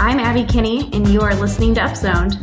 I'm 0.00 0.20
Abby 0.20 0.44
Kinney, 0.44 0.88
and 0.92 1.08
you 1.08 1.22
are 1.22 1.34
listening 1.34 1.74
to 1.74 1.80
Upzoned. 1.80 2.38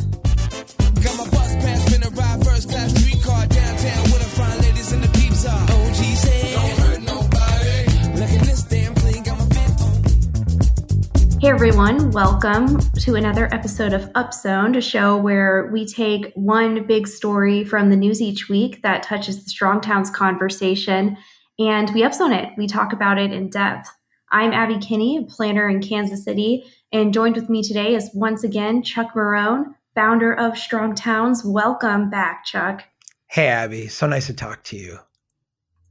Got 1.01 1.17
my 1.17 1.23
bus 1.31 1.55
pass, 1.55 1.85
finna 1.85 2.13
ride 2.13 2.43
first 2.45 2.69
class 2.69 2.93
streetcar 2.93 3.47
downtown 3.47 4.03
with 4.03 4.21
a 4.21 4.29
fine 4.35 4.59
ladies 4.59 4.91
in 4.91 4.99
the 4.99 5.07
peeps 5.07 5.45
are. 5.45 5.63
OG 5.63 5.95
said, 5.95 6.53
don't 6.53 6.77
hurt 6.79 7.01
nobody. 7.03 8.19
Look 8.19 8.29
at 8.29 8.45
this 8.45 8.63
damn 8.63 8.93
clean, 8.95 9.23
got 9.23 9.39
my 9.39 9.45
fit 9.45 11.41
Hey 11.41 11.49
everyone, 11.49 12.11
welcome 12.11 12.77
to 12.91 13.15
another 13.15 13.47
episode 13.53 13.93
of 13.93 14.11
Upzoned, 14.11 14.75
a 14.75 14.81
show 14.81 15.15
where 15.15 15.69
we 15.71 15.85
take 15.87 16.33
one 16.35 16.85
big 16.85 17.07
story 17.07 17.63
from 17.63 17.89
the 17.89 17.95
news 17.95 18.21
each 18.21 18.49
week 18.49 18.81
that 18.81 19.01
touches 19.03 19.41
the 19.41 19.49
Strong 19.49 19.79
Towns 19.79 20.09
conversation 20.09 21.15
and 21.57 21.89
we 21.93 22.01
upzone 22.01 22.37
it. 22.37 22.49
We 22.57 22.67
talk 22.67 22.91
about 22.91 23.17
it 23.17 23.31
in 23.31 23.49
depth. 23.49 23.89
I'm 24.29 24.51
Abby 24.51 24.77
Kinney, 24.79 25.17
a 25.17 25.21
planner 25.21 25.69
in 25.69 25.81
Kansas 25.81 26.25
City, 26.25 26.65
and 26.91 27.13
joined 27.13 27.35
with 27.35 27.49
me 27.49 27.63
today 27.63 27.95
is 27.95 28.09
once 28.13 28.43
again 28.43 28.83
Chuck 28.83 29.13
Marohn, 29.15 29.75
founder 29.93 30.33
of 30.33 30.57
Strong 30.57 30.95
Towns. 30.95 31.43
Welcome 31.43 32.09
back, 32.09 32.45
Chuck. 32.45 32.83
Hey, 33.27 33.47
Abby. 33.47 33.87
So 33.87 34.07
nice 34.07 34.27
to 34.27 34.33
talk 34.33 34.63
to 34.65 34.77
you. 34.77 34.99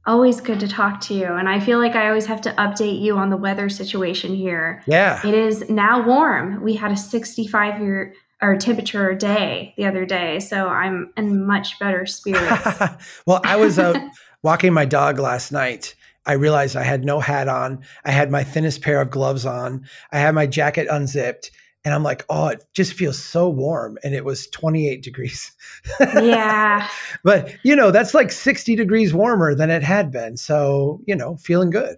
Always 0.07 0.39
good 0.39 0.59
to 0.59 0.67
talk 0.67 1.01
to 1.01 1.13
you. 1.13 1.25
And 1.25 1.49
I 1.49 1.59
feel 1.59 1.79
like 1.79 1.95
I 1.95 2.07
always 2.07 2.27
have 2.27 2.41
to 2.41 2.51
update 2.53 3.01
you 3.01 3.17
on 3.17 3.29
the 3.29 3.37
weather 3.37 3.69
situation 3.69 4.35
here. 4.35 4.83
Yeah. 4.85 5.25
It 5.25 5.33
is 5.33 5.69
now 5.69 6.05
warm. 6.05 6.61
We 6.61 6.75
had 6.75 6.91
a 6.91 6.97
65 6.97 7.81
year 7.81 8.13
or 8.41 8.55
temperature 8.57 9.13
day 9.15 9.73
the 9.77 9.85
other 9.85 10.05
day. 10.05 10.39
So 10.39 10.67
I'm 10.67 11.11
in 11.17 11.45
much 11.45 11.79
better 11.79 12.05
spirits. 12.05 12.79
well, 13.25 13.41
I 13.43 13.55
was 13.55 13.79
out 13.79 13.97
walking 14.43 14.73
my 14.73 14.85
dog 14.85 15.17
last 15.17 15.51
night 15.51 15.95
I 16.25 16.33
realized 16.33 16.75
I 16.75 16.83
had 16.83 17.05
no 17.05 17.19
hat 17.19 17.47
on. 17.47 17.83
I 18.03 18.11
had 18.11 18.31
my 18.31 18.43
thinnest 18.43 18.81
pair 18.81 19.01
of 19.01 19.11
gloves 19.11 19.45
on. 19.45 19.85
I 20.11 20.19
had 20.19 20.35
my 20.35 20.47
jacket 20.47 20.87
unzipped. 20.89 21.51
And 21.83 21.93
I'm 21.93 22.01
like, 22.01 22.25
oh, 22.29 22.47
it 22.47 22.65
just 22.73 22.93
feels 22.93 23.23
so 23.23 23.47
warm. 23.47 23.99
And 24.03 24.15
it 24.15 24.25
was 24.25 24.47
28 24.47 25.03
degrees. 25.03 25.51
yeah. 25.99 26.87
But, 27.23 27.55
you 27.63 27.75
know, 27.75 27.91
that's 27.91 28.13
like 28.13 28.31
60 28.31 28.75
degrees 28.75 29.13
warmer 29.13 29.53
than 29.53 29.69
it 29.69 29.83
had 29.83 30.11
been. 30.11 30.37
So, 30.37 31.01
you 31.05 31.15
know, 31.15 31.37
feeling 31.37 31.69
good. 31.69 31.97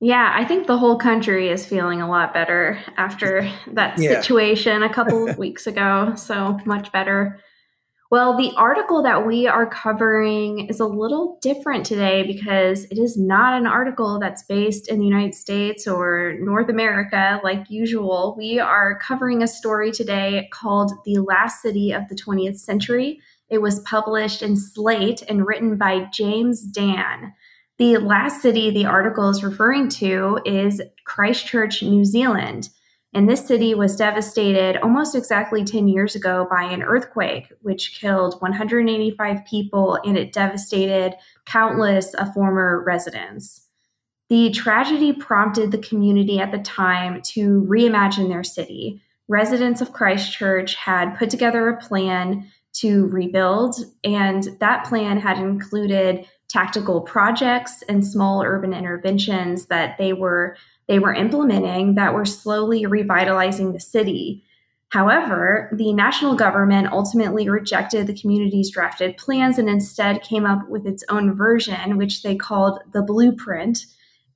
Yeah, 0.00 0.32
I 0.34 0.44
think 0.44 0.66
the 0.66 0.76
whole 0.76 0.98
country 0.98 1.48
is 1.48 1.64
feeling 1.64 2.02
a 2.02 2.08
lot 2.08 2.34
better 2.34 2.78
after 2.96 3.50
that 3.72 3.98
yeah. 3.98 4.20
situation 4.20 4.82
a 4.82 4.92
couple 4.92 5.28
of 5.28 5.38
weeks 5.44 5.66
ago. 5.66 6.12
So 6.16 6.58
much 6.66 6.92
better. 6.92 7.40
Well, 8.14 8.36
the 8.36 8.52
article 8.56 9.02
that 9.02 9.26
we 9.26 9.48
are 9.48 9.66
covering 9.66 10.68
is 10.68 10.78
a 10.78 10.86
little 10.86 11.36
different 11.42 11.84
today 11.84 12.22
because 12.22 12.84
it 12.84 12.96
is 12.96 13.16
not 13.16 13.54
an 13.54 13.66
article 13.66 14.20
that's 14.20 14.44
based 14.44 14.88
in 14.88 15.00
the 15.00 15.04
United 15.04 15.34
States 15.34 15.88
or 15.88 16.36
North 16.38 16.68
America 16.68 17.40
like 17.42 17.68
usual. 17.68 18.36
We 18.38 18.60
are 18.60 19.00
covering 19.00 19.42
a 19.42 19.48
story 19.48 19.90
today 19.90 20.48
called 20.52 20.92
The 21.04 21.18
Last 21.18 21.60
City 21.60 21.90
of 21.90 22.08
the 22.08 22.14
20th 22.14 22.60
Century. 22.60 23.18
It 23.50 23.60
was 23.60 23.80
published 23.80 24.42
in 24.42 24.56
Slate 24.56 25.22
and 25.28 25.44
written 25.44 25.76
by 25.76 26.06
James 26.12 26.62
Dann. 26.62 27.32
The 27.78 27.96
last 27.96 28.42
city 28.42 28.70
the 28.70 28.86
article 28.86 29.28
is 29.28 29.42
referring 29.42 29.88
to 29.88 30.38
is 30.44 30.80
Christchurch, 31.04 31.82
New 31.82 32.04
Zealand. 32.04 32.68
And 33.14 33.28
this 33.28 33.46
city 33.46 33.74
was 33.76 33.94
devastated 33.94 34.76
almost 34.78 35.14
exactly 35.14 35.64
10 35.64 35.86
years 35.86 36.16
ago 36.16 36.48
by 36.50 36.64
an 36.64 36.82
earthquake, 36.82 37.52
which 37.62 37.98
killed 38.00 38.40
185 38.40 39.44
people 39.44 40.00
and 40.04 40.18
it 40.18 40.32
devastated 40.32 41.14
countless 41.46 42.12
of 42.14 42.34
former 42.34 42.82
residents. 42.84 43.68
The 44.30 44.50
tragedy 44.50 45.12
prompted 45.12 45.70
the 45.70 45.78
community 45.78 46.40
at 46.40 46.50
the 46.50 46.58
time 46.58 47.22
to 47.22 47.64
reimagine 47.68 48.28
their 48.28 48.42
city. 48.42 49.00
Residents 49.28 49.80
of 49.80 49.92
Christchurch 49.92 50.74
had 50.74 51.16
put 51.16 51.30
together 51.30 51.68
a 51.68 51.80
plan 51.80 52.50
to 52.74 53.06
rebuild, 53.06 53.76
and 54.02 54.48
that 54.58 54.86
plan 54.86 55.20
had 55.20 55.38
included 55.38 56.26
tactical 56.48 57.00
projects 57.00 57.82
and 57.88 58.04
small 58.04 58.42
urban 58.42 58.74
interventions 58.74 59.66
that 59.66 59.96
they 59.98 60.12
were 60.12 60.56
they 60.86 60.98
were 60.98 61.14
implementing 61.14 61.94
that 61.94 62.14
were 62.14 62.24
slowly 62.24 62.86
revitalizing 62.86 63.72
the 63.72 63.80
city. 63.80 64.44
However, 64.90 65.70
the 65.72 65.92
national 65.92 66.36
government 66.36 66.92
ultimately 66.92 67.48
rejected 67.48 68.06
the 68.06 68.18
community's 68.18 68.70
drafted 68.70 69.16
plans 69.16 69.58
and 69.58 69.68
instead 69.68 70.22
came 70.22 70.46
up 70.46 70.68
with 70.68 70.86
its 70.86 71.02
own 71.08 71.34
version, 71.34 71.96
which 71.96 72.22
they 72.22 72.36
called 72.36 72.78
the 72.92 73.02
blueprint. 73.02 73.86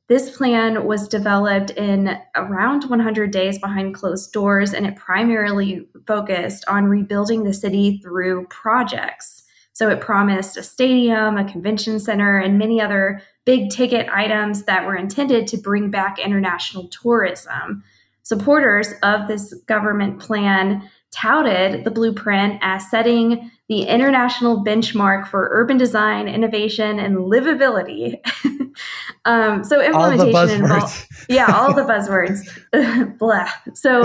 This 0.08 0.34
plan 0.36 0.84
was 0.86 1.06
developed 1.06 1.70
in 1.70 2.18
around 2.34 2.88
100 2.88 3.30
days 3.30 3.58
behind 3.58 3.94
closed 3.94 4.32
doors, 4.32 4.72
and 4.72 4.86
it 4.86 4.96
primarily 4.96 5.86
focused 6.06 6.64
on 6.66 6.86
rebuilding 6.86 7.44
the 7.44 7.52
city 7.52 8.00
through 8.02 8.46
projects. 8.46 9.44
So 9.74 9.90
it 9.90 10.00
promised 10.00 10.56
a 10.56 10.62
stadium, 10.64 11.36
a 11.36 11.48
convention 11.48 12.00
center, 12.00 12.38
and 12.38 12.58
many 12.58 12.80
other 12.80 13.22
big 13.48 13.70
ticket 13.70 14.06
items 14.10 14.64
that 14.64 14.84
were 14.84 14.94
intended 14.94 15.46
to 15.46 15.56
bring 15.56 15.90
back 15.90 16.18
international 16.18 16.86
tourism. 16.88 17.82
Supporters 18.22 18.92
of 19.02 19.26
this 19.26 19.54
government 19.64 20.20
plan 20.20 20.86
touted 21.10 21.82
the 21.82 21.90
blueprint 21.90 22.58
as 22.60 22.90
setting 22.90 23.50
the 23.70 23.84
international 23.84 24.62
benchmark 24.62 25.26
for 25.26 25.48
urban 25.50 25.78
design, 25.78 26.28
innovation, 26.28 26.98
and 26.98 27.16
livability. 27.16 28.20
um, 29.24 29.64
so 29.64 29.82
implementation 29.82 30.64
involved, 30.64 31.06
yeah, 31.30 31.46
all 31.50 31.72
the 31.72 31.84
buzzwords. 31.84 32.44
Blah. 33.18 33.48
So 33.72 34.02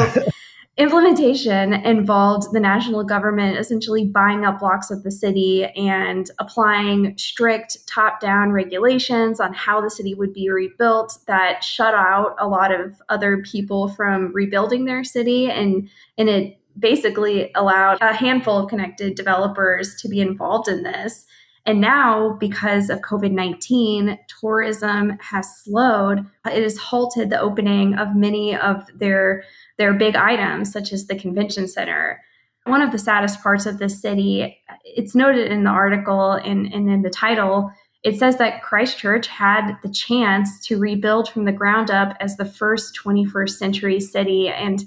implementation 0.76 1.74
involved 1.74 2.52
the 2.52 2.60
national 2.60 3.04
government 3.04 3.58
essentially 3.58 4.06
buying 4.06 4.44
up 4.44 4.60
blocks 4.60 4.90
of 4.90 5.04
the 5.04 5.12
city 5.12 5.66
and 5.66 6.32
applying 6.40 7.16
strict 7.16 7.86
top 7.88 8.20
down 8.20 8.52
regulations 8.52 9.40
on 9.40 9.54
how 9.54 9.80
the 9.80 9.90
city 9.90 10.16
would 10.16 10.34
be 10.34 10.50
rebuilt 10.50 11.20
that 11.28 11.64
shut 11.64 11.94
out 11.94 12.36
a 12.40 12.48
lot 12.48 12.74
of 12.74 13.00
other 13.10 13.44
people 13.44 13.88
from 13.90 14.34
rebuilding 14.34 14.86
their 14.86 15.04
city. 15.04 15.50
And 15.50 15.90
and 16.18 16.28
it 16.28 16.58
basically 16.80 17.52
allowed 17.54 18.00
a 18.02 18.14
handful 18.14 18.58
of 18.58 18.70
connected 18.70 19.14
developers 19.14 19.94
to 20.02 20.10
be 20.10 20.22
involved 20.22 20.68
in 20.68 20.82
this 20.82 21.26
and 21.66 21.80
now, 21.80 22.36
because 22.40 22.90
of 22.90 23.00
COVID 23.00 23.32
19, 23.32 24.20
tourism 24.42 25.18
has 25.22 25.48
slowed. 25.64 26.26
It 26.46 26.62
has 26.62 26.78
halted 26.78 27.30
the 27.30 27.40
opening 27.40 27.96
of 27.96 28.16
many 28.16 28.56
of 28.56 28.86
their 28.94 29.44
their 29.78 29.94
big 29.94 30.16
items, 30.16 30.72
such 30.72 30.92
as 30.92 31.08
the 31.08 31.16
convention 31.16 31.68
center. 31.68 32.22
One 32.66 32.82
of 32.82 32.92
the 32.92 33.00
saddest 33.00 33.42
parts 33.42 33.66
of 33.66 33.78
this 33.78 34.02
city, 34.02 34.58
it's 34.84 35.16
noted 35.16 35.52
in 35.52 35.64
the 35.64 35.70
article 35.70 36.32
and, 36.32 36.72
and 36.74 36.90
in 36.90 37.02
the 37.02 37.10
title, 37.10 37.72
it 38.04 38.18
says 38.18 38.38
that 38.38 38.62
Christchurch 38.62 39.28
had 39.28 39.78
the 39.84 39.90
chance 39.90 40.66
to 40.68 40.78
rebuild 40.78 41.30
from 41.30 41.46
the 41.46 41.52
ground 41.52 41.92
up 41.92 42.16
as 42.20 42.36
the 42.36 42.46
first 42.46 42.98
21st 43.02 43.50
century 43.50 44.00
city. 44.00 44.50
And 44.50 44.84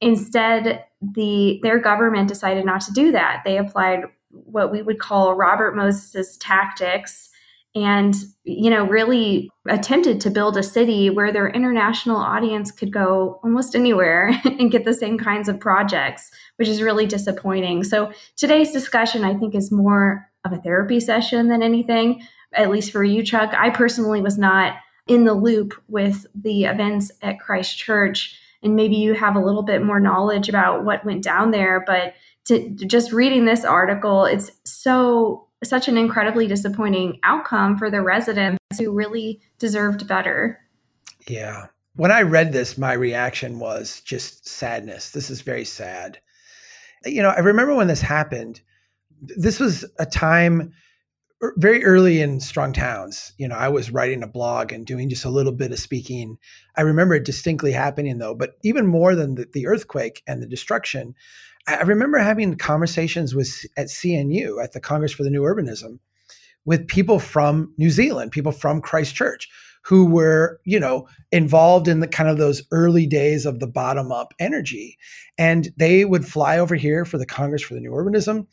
instead, 0.00 0.84
the 1.00 1.60
their 1.62 1.78
government 1.78 2.28
decided 2.28 2.64
not 2.64 2.80
to 2.82 2.92
do 2.92 3.12
that. 3.12 3.42
They 3.44 3.58
applied 3.58 4.04
what 4.44 4.72
we 4.72 4.82
would 4.82 4.98
call 4.98 5.34
Robert 5.34 5.74
Moses' 5.74 6.36
tactics 6.38 7.30
and 7.76 8.14
you 8.44 8.70
know 8.70 8.86
really 8.86 9.50
attempted 9.68 10.20
to 10.20 10.30
build 10.30 10.56
a 10.56 10.62
city 10.62 11.10
where 11.10 11.30
their 11.30 11.48
international 11.48 12.16
audience 12.16 12.72
could 12.72 12.90
go 12.90 13.38
almost 13.44 13.76
anywhere 13.76 14.32
and 14.44 14.72
get 14.72 14.84
the 14.84 14.94
same 14.94 15.18
kinds 15.18 15.48
of 15.48 15.60
projects 15.60 16.30
which 16.56 16.68
is 16.68 16.82
really 16.82 17.06
disappointing. 17.06 17.84
So 17.84 18.10
today's 18.36 18.72
discussion 18.72 19.24
i 19.24 19.34
think 19.34 19.54
is 19.54 19.70
more 19.70 20.26
of 20.44 20.52
a 20.52 20.58
therapy 20.58 20.98
session 20.98 21.48
than 21.48 21.62
anything 21.62 22.22
at 22.54 22.70
least 22.70 22.90
for 22.90 23.04
you 23.04 23.22
chuck. 23.22 23.52
I 23.54 23.70
personally 23.70 24.22
was 24.22 24.38
not 24.38 24.76
in 25.06 25.24
the 25.24 25.34
loop 25.34 25.74
with 25.88 26.26
the 26.34 26.64
events 26.64 27.12
at 27.22 27.38
christchurch 27.38 28.38
and 28.62 28.74
maybe 28.74 28.96
you 28.96 29.12
have 29.12 29.36
a 29.36 29.44
little 29.44 29.62
bit 29.62 29.82
more 29.82 30.00
knowledge 30.00 30.48
about 30.48 30.84
what 30.84 31.04
went 31.04 31.22
down 31.22 31.50
there 31.50 31.84
but 31.86 32.14
to 32.46 32.70
just 32.70 33.12
reading 33.12 33.44
this 33.44 33.64
article 33.64 34.24
it's 34.24 34.50
so 34.64 35.46
such 35.64 35.88
an 35.88 35.96
incredibly 35.96 36.46
disappointing 36.46 37.18
outcome 37.22 37.76
for 37.76 37.90
the 37.90 38.02
residents 38.02 38.58
who 38.78 38.92
really 38.92 39.40
deserved 39.58 40.06
better. 40.06 40.60
Yeah. 41.26 41.66
When 41.94 42.12
I 42.12 42.22
read 42.22 42.52
this, 42.52 42.76
my 42.76 42.92
reaction 42.92 43.58
was 43.58 44.00
just 44.02 44.46
sadness. 44.46 45.10
This 45.10 45.30
is 45.30 45.40
very 45.40 45.64
sad. 45.64 46.18
You 47.04 47.22
know, 47.22 47.30
I 47.30 47.38
remember 47.38 47.74
when 47.74 47.88
this 47.88 48.02
happened, 48.02 48.60
this 49.22 49.58
was 49.58 49.84
a 49.98 50.04
time 50.04 50.72
er, 51.42 51.54
very 51.56 51.84
early 51.84 52.20
in 52.20 52.38
Strong 52.40 52.74
Towns. 52.74 53.32
You 53.38 53.48
know, 53.48 53.56
I 53.56 53.68
was 53.68 53.90
writing 53.90 54.22
a 54.22 54.28
blog 54.28 54.72
and 54.72 54.86
doing 54.86 55.08
just 55.08 55.24
a 55.24 55.30
little 55.30 55.52
bit 55.52 55.72
of 55.72 55.78
speaking. 55.78 56.36
I 56.76 56.82
remember 56.82 57.14
it 57.14 57.24
distinctly 57.24 57.72
happening 57.72 58.18
though, 58.18 58.34
but 58.34 58.56
even 58.62 58.86
more 58.86 59.14
than 59.14 59.36
the, 59.36 59.46
the 59.52 59.66
earthquake 59.66 60.22
and 60.26 60.42
the 60.42 60.46
destruction, 60.46 61.14
I 61.66 61.82
remember 61.82 62.18
having 62.18 62.56
conversations 62.56 63.34
with 63.34 63.64
at 63.76 63.86
CNU 63.86 64.62
at 64.62 64.72
the 64.72 64.80
Congress 64.80 65.12
for 65.12 65.24
the 65.24 65.30
New 65.30 65.42
Urbanism 65.42 65.98
with 66.64 66.86
people 66.86 67.18
from 67.18 67.72
New 67.76 67.90
Zealand, 67.90 68.32
people 68.32 68.52
from 68.52 68.80
Christchurch, 68.80 69.48
who 69.82 70.04
were, 70.04 70.60
you 70.64 70.80
know, 70.80 71.08
involved 71.30 71.86
in 71.86 72.00
the 72.00 72.08
kind 72.08 72.28
of 72.28 72.38
those 72.38 72.62
early 72.72 73.06
days 73.06 73.46
of 73.46 73.60
the 73.60 73.68
bottom 73.68 74.10
up 74.10 74.34
energy. 74.38 74.98
And 75.38 75.68
they 75.76 76.04
would 76.04 76.26
fly 76.26 76.58
over 76.58 76.74
here 76.74 77.04
for 77.04 77.18
the 77.18 77.26
Congress 77.26 77.62
for 77.62 77.74
the 77.74 77.80
New 77.80 77.92
Urbanism. 77.92 78.46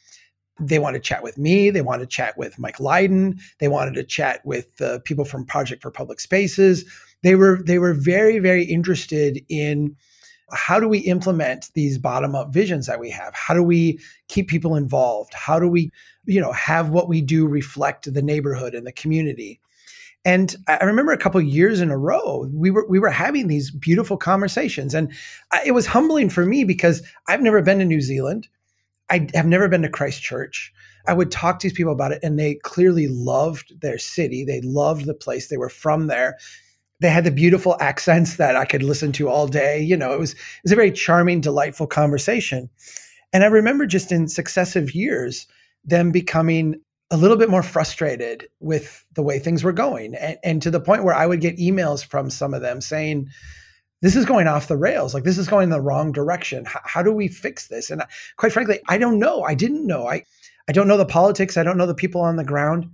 They 0.59 0.77
wanted 0.77 0.99
to 0.99 1.07
chat 1.07 1.23
with 1.23 1.39
me. 1.39 1.71
They 1.71 1.81
wanted 1.81 2.09
to 2.09 2.15
chat 2.15 2.37
with 2.37 2.59
Mike 2.59 2.79
Lydon. 2.79 3.39
They 3.59 3.67
wanted 3.67 3.95
to 3.95 4.03
chat 4.03 4.45
with 4.45 4.77
the 4.77 5.01
people 5.05 5.25
from 5.25 5.45
Project 5.45 5.81
for 5.81 5.89
Public 5.89 6.19
Spaces. 6.19 6.85
They 7.23 7.35
were 7.35 7.61
they 7.63 7.79
were 7.79 7.93
very 7.93 8.37
very 8.37 8.63
interested 8.63 9.43
in 9.49 9.95
how 10.51 10.79
do 10.79 10.87
we 10.87 10.99
implement 10.99 11.71
these 11.73 11.97
bottom 11.97 12.35
up 12.35 12.53
visions 12.53 12.87
that 12.87 12.99
we 12.99 13.09
have? 13.09 13.33
How 13.33 13.53
do 13.53 13.63
we 13.63 13.99
keep 14.27 14.47
people 14.47 14.75
involved? 14.75 15.33
How 15.33 15.59
do 15.59 15.67
we, 15.67 15.91
you 16.25 16.41
know, 16.41 16.51
have 16.51 16.89
what 16.89 17.07
we 17.07 17.21
do 17.21 17.47
reflect 17.47 18.13
the 18.13 18.21
neighborhood 18.21 18.75
and 18.75 18.85
the 18.85 18.91
community? 18.91 19.59
And 20.25 20.55
I 20.67 20.83
remember 20.83 21.11
a 21.11 21.17
couple 21.17 21.41
years 21.41 21.81
in 21.81 21.91
a 21.91 21.97
row, 21.97 22.49
we 22.53 22.71
were 22.71 22.87
we 22.87 22.97
were 22.97 23.09
having 23.09 23.47
these 23.47 23.71
beautiful 23.71 24.15
conversations, 24.15 24.93
and 24.93 25.11
it 25.65 25.73
was 25.73 25.85
humbling 25.85 26.29
for 26.29 26.45
me 26.45 26.63
because 26.63 27.03
I've 27.27 27.41
never 27.41 27.61
been 27.61 27.79
to 27.79 27.85
New 27.85 27.99
Zealand. 27.99 28.47
I 29.09 29.27
have 29.33 29.47
never 29.47 29.67
been 29.67 29.81
to 29.81 29.89
Christchurch. 29.89 30.71
I 31.07 31.13
would 31.13 31.29
talk 31.29 31.59
to 31.59 31.67
these 31.67 31.75
people 31.75 31.91
about 31.91 32.13
it, 32.13 32.19
and 32.23 32.39
they 32.39 32.55
clearly 32.55 33.09
loved 33.09 33.81
their 33.81 33.97
city. 33.97 34.45
They 34.45 34.61
loved 34.61 35.05
the 35.05 35.13
place. 35.13 35.49
They 35.49 35.57
were 35.57 35.67
from 35.67 36.07
there. 36.07 36.37
They 36.99 37.09
had 37.09 37.23
the 37.23 37.31
beautiful 37.31 37.75
accents 37.79 38.37
that 38.37 38.55
I 38.55 38.65
could 38.65 38.83
listen 38.83 39.11
to 39.13 39.29
all 39.29 39.47
day. 39.47 39.81
You 39.81 39.97
know, 39.97 40.13
it 40.13 40.19
was 40.19 40.33
it 40.33 40.63
was 40.63 40.71
a 40.71 40.77
very 40.77 40.91
charming, 40.91 41.41
delightful 41.41 41.87
conversation. 41.87 42.69
And 43.33 43.43
I 43.43 43.47
remember 43.47 43.85
just 43.85 44.11
in 44.11 44.27
successive 44.27 44.93
years 44.93 45.47
them 45.83 46.11
becoming 46.11 46.79
a 47.11 47.17
little 47.17 47.37
bit 47.37 47.49
more 47.49 47.63
frustrated 47.63 48.47
with 48.59 49.05
the 49.13 49.21
way 49.23 49.37
things 49.37 49.63
were 49.63 49.73
going 49.73 50.15
and, 50.15 50.37
and 50.43 50.61
to 50.61 50.71
the 50.71 50.79
point 50.79 51.03
where 51.03 51.13
i 51.13 51.27
would 51.27 51.41
get 51.41 51.57
emails 51.57 52.03
from 52.03 52.29
some 52.29 52.53
of 52.53 52.61
them 52.61 52.79
saying 52.79 53.27
this 54.03 54.17
is 54.17 54.25
going 54.25 54.47
off 54.47 54.67
the 54.67 54.75
rails. 54.75 55.13
Like 55.13 55.23
this 55.23 55.37
is 55.37 55.47
going 55.47 55.63
in 55.63 55.69
the 55.69 55.79
wrong 55.79 56.11
direction. 56.11 56.65
How, 56.65 56.81
how 56.83 57.01
do 57.01 57.13
we 57.13 57.29
fix 57.29 57.69
this? 57.69 57.89
And 57.89 58.03
quite 58.35 58.51
frankly 58.51 58.79
i 58.89 58.97
don't 58.97 59.17
know. 59.17 59.43
I 59.43 59.55
didn't 59.55 59.87
know. 59.87 60.07
I 60.07 60.23
i 60.67 60.73
don't 60.73 60.89
know 60.89 60.97
the 60.97 61.05
politics. 61.05 61.55
I 61.55 61.63
don't 61.63 61.77
know 61.77 61.87
the 61.87 61.95
people 61.95 62.21
on 62.21 62.35
the 62.35 62.43
ground. 62.43 62.91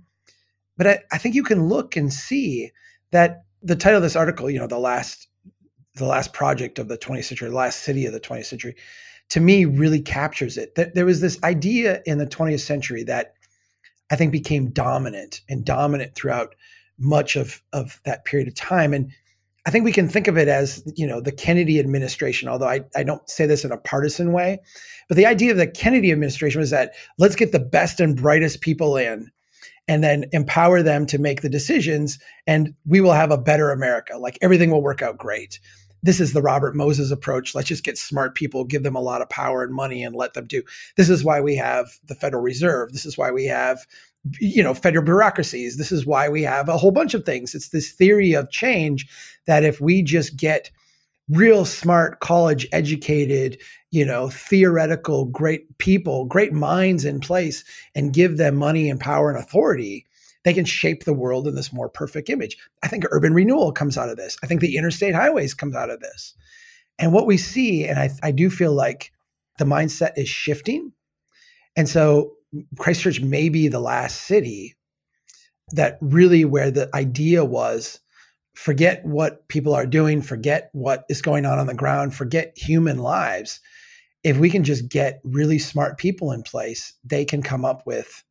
But 0.76 0.86
I, 0.86 0.98
I 1.12 1.18
think 1.18 1.34
you 1.34 1.42
can 1.42 1.68
look 1.68 1.96
and 1.96 2.12
see 2.12 2.70
that 3.10 3.42
the 3.62 3.76
title 3.76 3.98
of 3.98 4.02
this 4.02 4.16
article 4.16 4.50
you 4.50 4.58
know 4.58 4.66
the 4.66 4.78
last 4.78 5.28
the 5.96 6.06
last 6.06 6.32
project 6.32 6.78
of 6.78 6.88
the 6.88 6.98
20th 6.98 7.24
century 7.24 7.48
the 7.48 7.54
last 7.54 7.80
city 7.82 8.06
of 8.06 8.12
the 8.12 8.20
20th 8.20 8.46
century 8.46 8.76
to 9.28 9.40
me 9.40 9.64
really 9.64 10.00
captures 10.00 10.56
it 10.56 10.74
that 10.74 10.94
there 10.94 11.06
was 11.06 11.20
this 11.20 11.42
idea 11.42 12.02
in 12.06 12.18
the 12.18 12.26
20th 12.26 12.60
century 12.60 13.04
that 13.04 13.34
I 14.10 14.16
think 14.16 14.32
became 14.32 14.70
dominant 14.70 15.40
and 15.48 15.64
dominant 15.64 16.14
throughout 16.14 16.54
much 16.98 17.36
of, 17.36 17.62
of 17.72 18.00
that 18.04 18.24
period 18.24 18.48
of 18.48 18.54
time. 18.54 18.92
And 18.92 19.12
I 19.66 19.70
think 19.70 19.84
we 19.84 19.92
can 19.92 20.08
think 20.08 20.26
of 20.26 20.36
it 20.36 20.48
as, 20.48 20.82
you 20.96 21.06
know, 21.06 21.20
the 21.20 21.32
Kennedy 21.32 21.78
administration, 21.78 22.48
although 22.48 22.68
I, 22.68 22.80
I 22.96 23.02
don't 23.04 23.28
say 23.28 23.46
this 23.46 23.64
in 23.64 23.72
a 23.72 23.78
partisan 23.78 24.32
way. 24.32 24.60
But 25.08 25.16
the 25.16 25.26
idea 25.26 25.52
of 25.52 25.58
the 25.58 25.66
Kennedy 25.66 26.10
administration 26.10 26.60
was 26.60 26.70
that 26.70 26.92
let's 27.18 27.36
get 27.36 27.52
the 27.52 27.60
best 27.60 28.00
and 28.00 28.16
brightest 28.16 28.60
people 28.60 28.96
in 28.96 29.30
and 29.88 30.04
then 30.04 30.24
empower 30.32 30.82
them 30.82 31.06
to 31.06 31.18
make 31.18 31.42
the 31.42 31.48
decisions 31.48 32.18
and 32.46 32.74
we 32.86 33.00
will 33.00 33.12
have 33.12 33.30
a 33.30 33.38
better 33.38 33.70
America. 33.70 34.16
Like 34.18 34.38
everything 34.42 34.70
will 34.70 34.82
work 34.82 35.02
out 35.02 35.18
great. 35.18 35.58
This 36.02 36.20
is 36.20 36.32
the 36.32 36.42
Robert 36.42 36.74
Moses 36.74 37.10
approach. 37.10 37.54
Let's 37.54 37.68
just 37.68 37.84
get 37.84 37.98
smart 37.98 38.34
people, 38.34 38.64
give 38.64 38.82
them 38.82 38.96
a 38.96 39.02
lot 39.02 39.20
of 39.20 39.28
power 39.28 39.62
and 39.62 39.74
money 39.74 40.02
and 40.02 40.14
let 40.14 40.34
them 40.34 40.46
do. 40.46 40.62
This 40.96 41.10
is 41.10 41.24
why 41.24 41.40
we 41.40 41.56
have 41.56 41.90
the 42.04 42.14
Federal 42.14 42.42
Reserve. 42.42 42.92
This 42.92 43.04
is 43.04 43.18
why 43.18 43.30
we 43.30 43.44
have 43.46 43.86
you 44.38 44.62
know 44.62 44.74
federal 44.74 45.04
bureaucracies 45.04 45.78
this 45.78 45.90
is 45.90 46.04
why 46.04 46.28
we 46.28 46.42
have 46.42 46.68
a 46.68 46.76
whole 46.76 46.90
bunch 46.90 47.14
of 47.14 47.24
things 47.24 47.54
it's 47.54 47.70
this 47.70 47.92
theory 47.92 48.34
of 48.34 48.50
change 48.50 49.08
that 49.46 49.64
if 49.64 49.80
we 49.80 50.02
just 50.02 50.36
get 50.36 50.70
real 51.30 51.64
smart 51.64 52.20
college 52.20 52.66
educated 52.72 53.58
you 53.90 54.04
know 54.04 54.28
theoretical 54.28 55.24
great 55.26 55.78
people 55.78 56.24
great 56.24 56.52
minds 56.52 57.04
in 57.04 57.20
place 57.20 57.64
and 57.94 58.12
give 58.12 58.36
them 58.36 58.56
money 58.56 58.88
and 58.88 59.00
power 59.00 59.30
and 59.30 59.38
authority 59.38 60.06
they 60.44 60.54
can 60.54 60.64
shape 60.64 61.04
the 61.04 61.12
world 61.12 61.46
in 61.46 61.54
this 61.54 61.72
more 61.72 61.88
perfect 61.88 62.30
image. 62.30 62.56
I 62.82 62.88
think 62.88 63.04
urban 63.10 63.34
renewal 63.34 63.72
comes 63.72 63.98
out 63.98 64.08
of 64.08 64.16
this. 64.16 64.38
I 64.42 64.46
think 64.46 64.60
the 64.60 64.76
interstate 64.76 65.14
highways 65.14 65.54
comes 65.54 65.76
out 65.76 65.90
of 65.90 66.00
this. 66.00 66.34
And 66.98 67.12
what 67.12 67.26
we 67.26 67.36
see 67.36 67.86
and 67.86 67.98
i, 67.98 68.10
I 68.22 68.30
do 68.30 68.50
feel 68.50 68.72
like 68.72 69.12
the 69.58 69.64
mindset 69.64 70.12
is 70.16 70.28
shifting. 70.28 70.92
And 71.76 71.88
so 71.88 72.32
Christchurch 72.78 73.20
may 73.20 73.48
be 73.48 73.68
the 73.68 73.80
last 73.80 74.22
city 74.22 74.74
that 75.72 75.98
really 76.00 76.44
where 76.44 76.70
the 76.70 76.88
idea 76.94 77.44
was 77.44 78.00
forget 78.54 79.04
what 79.04 79.46
people 79.48 79.74
are 79.74 79.86
doing, 79.86 80.20
forget 80.20 80.70
what 80.72 81.04
is 81.08 81.22
going 81.22 81.46
on 81.46 81.58
on 81.58 81.66
the 81.66 81.74
ground, 81.74 82.14
forget 82.14 82.52
human 82.56 82.98
lives. 82.98 83.60
If 84.22 84.38
we 84.38 84.50
can 84.50 84.64
just 84.64 84.88
get 84.88 85.20
really 85.24 85.58
smart 85.58 85.98
people 85.98 86.32
in 86.32 86.42
place, 86.42 86.92
they 87.04 87.24
can 87.24 87.42
come 87.42 87.64
up 87.64 87.86
with 87.86 88.22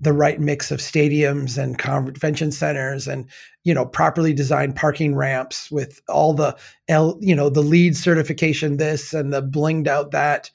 the 0.00 0.12
right 0.12 0.40
mix 0.40 0.70
of 0.70 0.78
stadiums 0.78 1.58
and 1.58 1.78
convention 1.78 2.52
centers 2.52 3.08
and 3.08 3.28
you 3.64 3.74
know 3.74 3.84
properly 3.84 4.32
designed 4.32 4.76
parking 4.76 5.16
ramps 5.16 5.70
with 5.72 6.00
all 6.08 6.32
the 6.34 6.56
L, 6.86 7.18
you 7.20 7.34
know 7.34 7.50
the 7.50 7.62
LEED 7.62 7.96
certification 7.96 8.76
this 8.76 9.12
and 9.12 9.32
the 9.32 9.42
blinged 9.42 9.88
out 9.88 10.12
that 10.12 10.50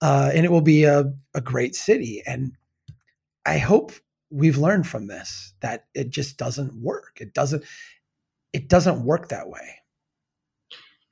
uh, 0.00 0.30
and 0.34 0.46
it 0.46 0.52
will 0.52 0.62
be 0.62 0.84
a, 0.84 1.12
a 1.34 1.42
great 1.42 1.74
city 1.74 2.22
and 2.26 2.52
I 3.46 3.58
hope 3.58 3.92
we've 4.30 4.58
learned 4.58 4.86
from 4.86 5.06
this 5.06 5.54
that 5.60 5.86
it 5.94 6.10
just 6.10 6.36
doesn't 6.36 6.74
work. 6.74 7.18
It 7.20 7.32
doesn't 7.32 7.64
it 8.52 8.68
doesn't 8.68 9.04
work 9.04 9.28
that 9.28 9.48
way. 9.48 9.80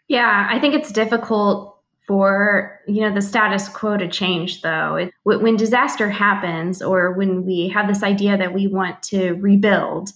Yeah, 0.09 0.49
I 0.51 0.59
think 0.59 0.75
it's 0.75 0.93
difficult 0.93 1.74
for 2.07 2.81
you 2.87 3.01
know 3.01 3.15
the 3.15 3.23
status 3.23 3.69
quo 3.69 3.97
to 3.97 4.07
change 4.09 4.61
though 4.61 4.97
it, 4.97 5.13
when 5.25 5.57
disaster 5.57 6.11
happens 6.11 6.83
or 6.83 7.13
when 7.13 7.45
we 7.47 7.69
have 7.69 7.89
this 7.89 8.03
idea 8.03 8.37
that 8.37 8.53
we 8.53 8.67
want 8.67 9.03
to 9.03 9.33
rebuild 9.35 10.11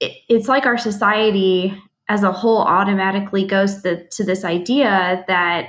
it, 0.00 0.12
it's 0.28 0.48
like 0.48 0.66
our 0.66 0.78
society 0.78 1.76
as 2.08 2.22
a 2.22 2.32
whole 2.32 2.58
automatically 2.58 3.46
goes 3.46 3.82
the, 3.82 4.06
to 4.12 4.24
this 4.24 4.44
idea 4.44 5.24
that 5.26 5.68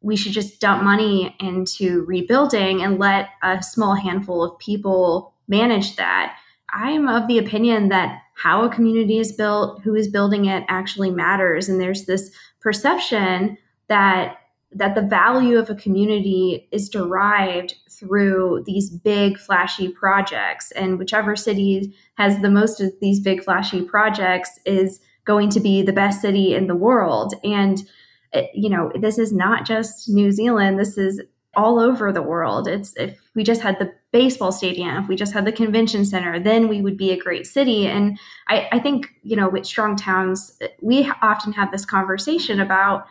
we 0.00 0.16
should 0.16 0.32
just 0.32 0.60
dump 0.60 0.82
money 0.82 1.34
into 1.40 2.04
rebuilding 2.04 2.82
and 2.82 2.98
let 2.98 3.30
a 3.42 3.62
small 3.62 3.94
handful 3.94 4.44
of 4.44 4.58
people 4.58 5.34
manage 5.48 5.96
that. 5.96 6.36
I'm 6.72 7.08
of 7.08 7.26
the 7.26 7.38
opinion 7.38 7.88
that 7.88 8.20
how 8.36 8.64
a 8.64 8.68
community 8.68 9.18
is 9.18 9.32
built, 9.32 9.82
who 9.82 9.94
is 9.94 10.08
building 10.08 10.44
it 10.44 10.64
actually 10.68 11.10
matters 11.10 11.68
and 11.68 11.80
there's 11.80 12.04
this 12.04 12.30
perception 12.60 13.56
that 13.88 14.36
that 14.74 14.94
the 14.94 15.02
value 15.02 15.58
of 15.58 15.70
a 15.70 15.74
community 15.74 16.68
is 16.72 16.88
derived 16.88 17.74
through 17.90 18.62
these 18.66 18.90
big 18.90 19.38
flashy 19.38 19.88
projects 19.88 20.70
and 20.72 20.98
whichever 20.98 21.36
city 21.36 21.94
has 22.14 22.40
the 22.40 22.50
most 22.50 22.80
of 22.80 22.92
these 23.00 23.20
big 23.20 23.42
flashy 23.42 23.82
projects 23.82 24.58
is 24.66 25.00
going 25.24 25.48
to 25.48 25.60
be 25.60 25.80
the 25.80 25.92
best 25.92 26.20
city 26.20 26.54
in 26.54 26.66
the 26.66 26.74
world 26.74 27.34
and 27.44 27.88
eh, 28.32 28.46
you 28.52 28.68
know, 28.68 28.90
this 29.00 29.18
is 29.18 29.32
not 29.32 29.64
just 29.64 30.08
New 30.08 30.32
Zealand. 30.32 30.78
This 30.78 30.98
is 30.98 31.22
all 31.56 31.78
over 31.78 32.12
the 32.12 32.22
world. 32.22 32.66
It's 32.66 32.94
if 32.96 33.18
we 33.34 33.44
just 33.44 33.60
had 33.60 33.78
the 33.78 33.92
baseball 34.12 34.52
stadium, 34.52 35.02
if 35.02 35.08
we 35.08 35.16
just 35.16 35.32
had 35.32 35.44
the 35.44 35.52
convention 35.52 36.04
center, 36.04 36.38
then 36.38 36.68
we 36.68 36.80
would 36.80 36.96
be 36.96 37.12
a 37.12 37.16
great 37.16 37.46
city. 37.46 37.86
And 37.86 38.18
I, 38.48 38.68
I 38.72 38.78
think, 38.78 39.08
you 39.22 39.36
know, 39.36 39.48
with 39.48 39.66
strong 39.66 39.96
towns, 39.96 40.56
eh, 40.60 40.68
we 40.80 41.10
often 41.22 41.52
have 41.52 41.70
this 41.70 41.84
conversation 41.84 42.60
about 42.60 43.06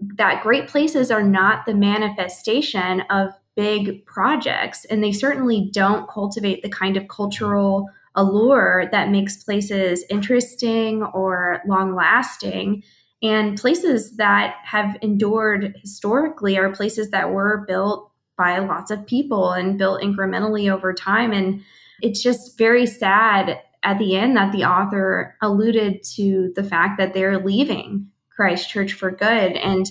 that 0.00 0.42
great 0.42 0.68
places 0.68 1.10
are 1.10 1.22
not 1.22 1.66
the 1.66 1.74
manifestation 1.74 3.02
of 3.10 3.30
big 3.56 4.04
projects. 4.06 4.84
And 4.84 5.02
they 5.02 5.12
certainly 5.12 5.68
don't 5.72 6.08
cultivate 6.08 6.62
the 6.62 6.68
kind 6.68 6.96
of 6.96 7.08
cultural 7.08 7.88
allure 8.14 8.88
that 8.92 9.10
makes 9.10 9.42
places 9.42 10.04
interesting 10.08 11.02
or 11.02 11.60
long 11.66 11.94
lasting. 11.94 12.82
And 13.20 13.58
places 13.58 14.16
that 14.16 14.56
have 14.64 14.96
endured 15.02 15.74
historically 15.80 16.56
are 16.56 16.70
places 16.70 17.10
that 17.10 17.30
were 17.30 17.64
built 17.66 18.12
by 18.36 18.58
lots 18.60 18.92
of 18.92 19.06
people 19.06 19.50
and 19.52 19.76
built 19.76 20.02
incrementally 20.02 20.70
over 20.72 20.92
time. 20.92 21.32
And 21.32 21.62
it's 22.00 22.22
just 22.22 22.56
very 22.56 22.86
sad 22.86 23.60
at 23.82 23.98
the 23.98 24.16
end 24.16 24.36
that 24.36 24.52
the 24.52 24.64
author 24.64 25.36
alluded 25.42 26.04
to 26.14 26.52
the 26.54 26.62
fact 26.62 26.98
that 26.98 27.14
they're 27.14 27.44
leaving 27.44 28.08
Christchurch 28.38 28.92
for 28.92 29.10
good. 29.10 29.56
And 29.56 29.84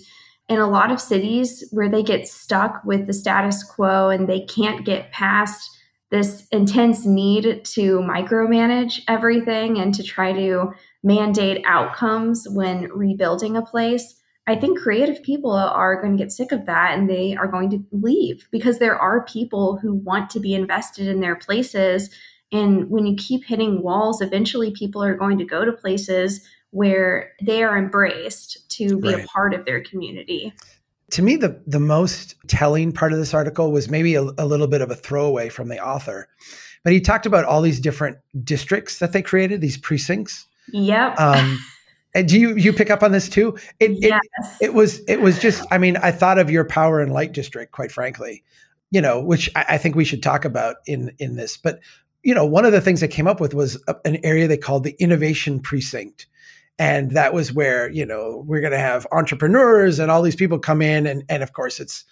in 0.47 0.59
a 0.59 0.69
lot 0.69 0.91
of 0.91 1.01
cities 1.01 1.67
where 1.71 1.89
they 1.89 2.01
get 2.01 2.27
stuck 2.27 2.81
with 2.85 3.05
the 3.05 3.13
status 3.13 3.63
quo 3.63 4.09
and 4.09 4.29
they 4.29 4.45
can't 4.45 4.85
get 4.85 5.11
past 5.11 5.69
this 6.09 6.47
intense 6.53 7.05
need 7.05 7.65
to 7.65 7.99
micromanage 7.99 9.01
everything 9.09 9.77
and 9.77 9.93
to 9.93 10.03
try 10.03 10.31
to 10.31 10.71
mandate 11.03 11.61
outcomes 11.65 12.47
when 12.49 12.89
rebuilding 12.93 13.57
a 13.57 13.61
place, 13.61 14.15
I 14.47 14.55
think 14.55 14.79
creative 14.79 15.21
people 15.21 15.51
are 15.51 16.01
going 16.01 16.15
to 16.15 16.23
get 16.23 16.31
sick 16.31 16.53
of 16.53 16.65
that 16.65 16.97
and 16.97 17.09
they 17.09 17.35
are 17.35 17.49
going 17.49 17.69
to 17.71 17.83
leave 17.91 18.47
because 18.51 18.79
there 18.79 18.97
are 18.97 19.25
people 19.25 19.77
who 19.81 19.95
want 19.95 20.29
to 20.29 20.39
be 20.39 20.55
invested 20.55 21.07
in 21.07 21.19
their 21.19 21.35
places 21.35 22.09
And 22.51 22.89
when 22.89 23.05
you 23.05 23.15
keep 23.15 23.45
hitting 23.45 23.83
walls, 23.83 24.21
eventually 24.21 24.71
people 24.71 25.03
are 25.03 25.15
going 25.15 25.37
to 25.37 25.45
go 25.45 25.65
to 25.65 25.71
places 25.71 26.47
where 26.71 27.31
they 27.41 27.63
are 27.63 27.77
embraced 27.77 28.69
to 28.71 28.99
be 28.99 29.13
right. 29.13 29.23
a 29.23 29.27
part 29.27 29.53
of 29.53 29.65
their 29.65 29.81
community. 29.81 30.53
To 31.11 31.21
me, 31.21 31.37
the, 31.37 31.61
the 31.65 31.79
most 31.79 32.35
telling 32.47 32.91
part 32.91 33.13
of 33.13 33.19
this 33.19 33.33
article 33.33 33.71
was 33.71 33.89
maybe 33.89 34.15
a, 34.15 34.21
a 34.21 34.45
little 34.45 34.67
bit 34.67 34.81
of 34.81 34.91
a 34.91 34.95
throwaway 34.95 35.49
from 35.49 35.69
the 35.69 35.83
author. 35.83 36.27
But 36.83 36.93
he 36.93 37.01
talked 37.01 37.25
about 37.25 37.45
all 37.45 37.61
these 37.61 37.79
different 37.79 38.17
districts 38.43 38.99
that 38.99 39.13
they 39.13 39.21
created, 39.21 39.61
these 39.61 39.77
precincts. 39.77 40.45
Yep. 40.71 41.19
Um, 41.19 41.59
and 42.15 42.27
do 42.27 42.39
you 42.39 42.55
you 42.55 42.73
pick 42.73 42.89
up 42.89 43.03
on 43.03 43.11
this 43.11 43.29
too? 43.29 43.57
It, 43.79 43.91
yes. 43.99 44.21
it 44.59 44.65
it 44.65 44.73
was 44.73 44.99
it 45.07 45.21
was 45.21 45.39
just 45.39 45.65
I 45.71 45.77
mean 45.77 45.97
I 45.97 46.11
thought 46.11 46.39
of 46.39 46.49
your 46.49 46.65
power 46.65 46.99
and 46.99 47.13
light 47.13 47.31
district 47.31 47.71
quite 47.71 47.91
frankly, 47.91 48.43
you 48.91 49.01
know, 49.01 49.21
which 49.21 49.49
I, 49.55 49.65
I, 49.69 49.77
think 49.77 49.95
we 49.95 50.05
should 50.05 50.23
talk 50.23 50.45
about 50.45 50.77
in 50.85 51.11
in 51.19 51.35
this. 51.35 51.57
But 51.57 51.79
you 52.23 52.33
know, 52.33 52.45
one 52.45 52.65
of 52.65 52.71
the 52.71 52.81
things 52.81 53.03
I 53.03 53.07
came 53.07 53.27
up 53.27 53.39
with 53.39 53.53
was 53.53 53.81
a, 53.87 53.95
an 54.05 54.17
area 54.23 54.47
they 54.47 54.57
called 54.57 54.83
the 54.83 54.95
innovation 54.99 55.59
precinct, 55.59 56.25
and 56.79 57.11
that 57.11 57.33
was 57.33 57.53
where 57.53 57.89
you 57.91 58.05
know 58.05 58.43
we're 58.45 58.61
going 58.61 58.71
to 58.71 58.79
have 58.79 59.07
entrepreneurs 59.11 59.99
and 59.99 60.11
all 60.11 60.21
these 60.21 60.35
people 60.35 60.59
come 60.59 60.81
in, 60.81 61.07
and 61.07 61.23
and 61.29 61.43
of 61.43 61.53
course 61.53 61.79
it's 61.79 62.05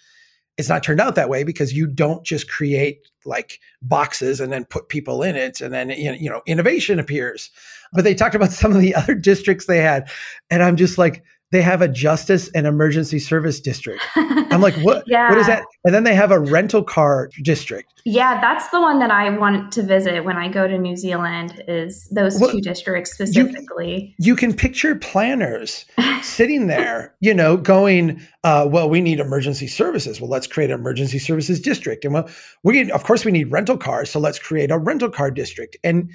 it's 0.56 0.68
not 0.68 0.82
turned 0.82 1.00
out 1.00 1.14
that 1.16 1.28
way 1.28 1.44
because 1.44 1.74
you 1.74 1.86
don't 1.86 2.24
just 2.24 2.48
create 2.48 3.08
like 3.24 3.60
boxes 3.82 4.40
and 4.40 4.52
then 4.52 4.64
put 4.64 4.88
people 4.88 5.22
in 5.22 5.36
it 5.36 5.60
and 5.60 5.74
then 5.74 5.90
you 5.90 6.30
know 6.30 6.42
innovation 6.46 6.98
appears. 6.98 7.50
But 7.92 8.04
they 8.04 8.14
talked 8.14 8.34
about 8.34 8.52
some 8.52 8.72
of 8.72 8.80
the 8.80 8.94
other 8.94 9.14
districts 9.14 9.66
they 9.66 9.78
had. 9.78 10.08
And 10.50 10.62
i'm 10.62 10.76
just 10.76 10.98
like 10.98 11.22
they 11.52 11.62
have 11.62 11.80
a 11.80 11.88
justice 11.88 12.48
and 12.50 12.66
emergency 12.66 13.20
service 13.20 13.60
district. 13.60 14.02
I'm 14.16 14.60
like, 14.60 14.74
what? 14.78 15.04
yeah. 15.06 15.28
What 15.28 15.38
is 15.38 15.46
that? 15.46 15.64
And 15.84 15.94
then 15.94 16.02
they 16.02 16.14
have 16.14 16.32
a 16.32 16.40
rental 16.40 16.82
car 16.82 17.30
district. 17.42 17.92
Yeah, 18.04 18.40
that's 18.40 18.68
the 18.70 18.80
one 18.80 18.98
that 18.98 19.12
I 19.12 19.30
want 19.30 19.72
to 19.72 19.82
visit 19.82 20.24
when 20.24 20.36
I 20.36 20.48
go 20.48 20.66
to 20.66 20.76
New 20.76 20.96
Zealand. 20.96 21.62
Is 21.68 22.08
those 22.08 22.40
well, 22.40 22.50
two 22.50 22.60
districts 22.60 23.12
specifically? 23.12 24.14
You, 24.18 24.32
you 24.32 24.36
can 24.36 24.54
picture 24.54 24.96
planners 24.96 25.84
sitting 26.22 26.66
there, 26.66 27.14
you 27.20 27.32
know, 27.32 27.56
going, 27.56 28.20
uh, 28.42 28.68
"Well, 28.68 28.90
we 28.90 29.00
need 29.00 29.20
emergency 29.20 29.68
services. 29.68 30.20
Well, 30.20 30.30
let's 30.30 30.48
create 30.48 30.70
an 30.70 30.80
emergency 30.80 31.20
services 31.20 31.60
district, 31.60 32.04
and 32.04 32.12
well, 32.12 32.28
we 32.64 32.90
of 32.90 33.04
course 33.04 33.24
we 33.24 33.32
need 33.32 33.52
rental 33.52 33.76
cars, 33.76 34.10
so 34.10 34.18
let's 34.18 34.38
create 34.38 34.72
a 34.72 34.78
rental 34.78 35.10
car 35.10 35.30
district." 35.30 35.76
And 35.84 36.10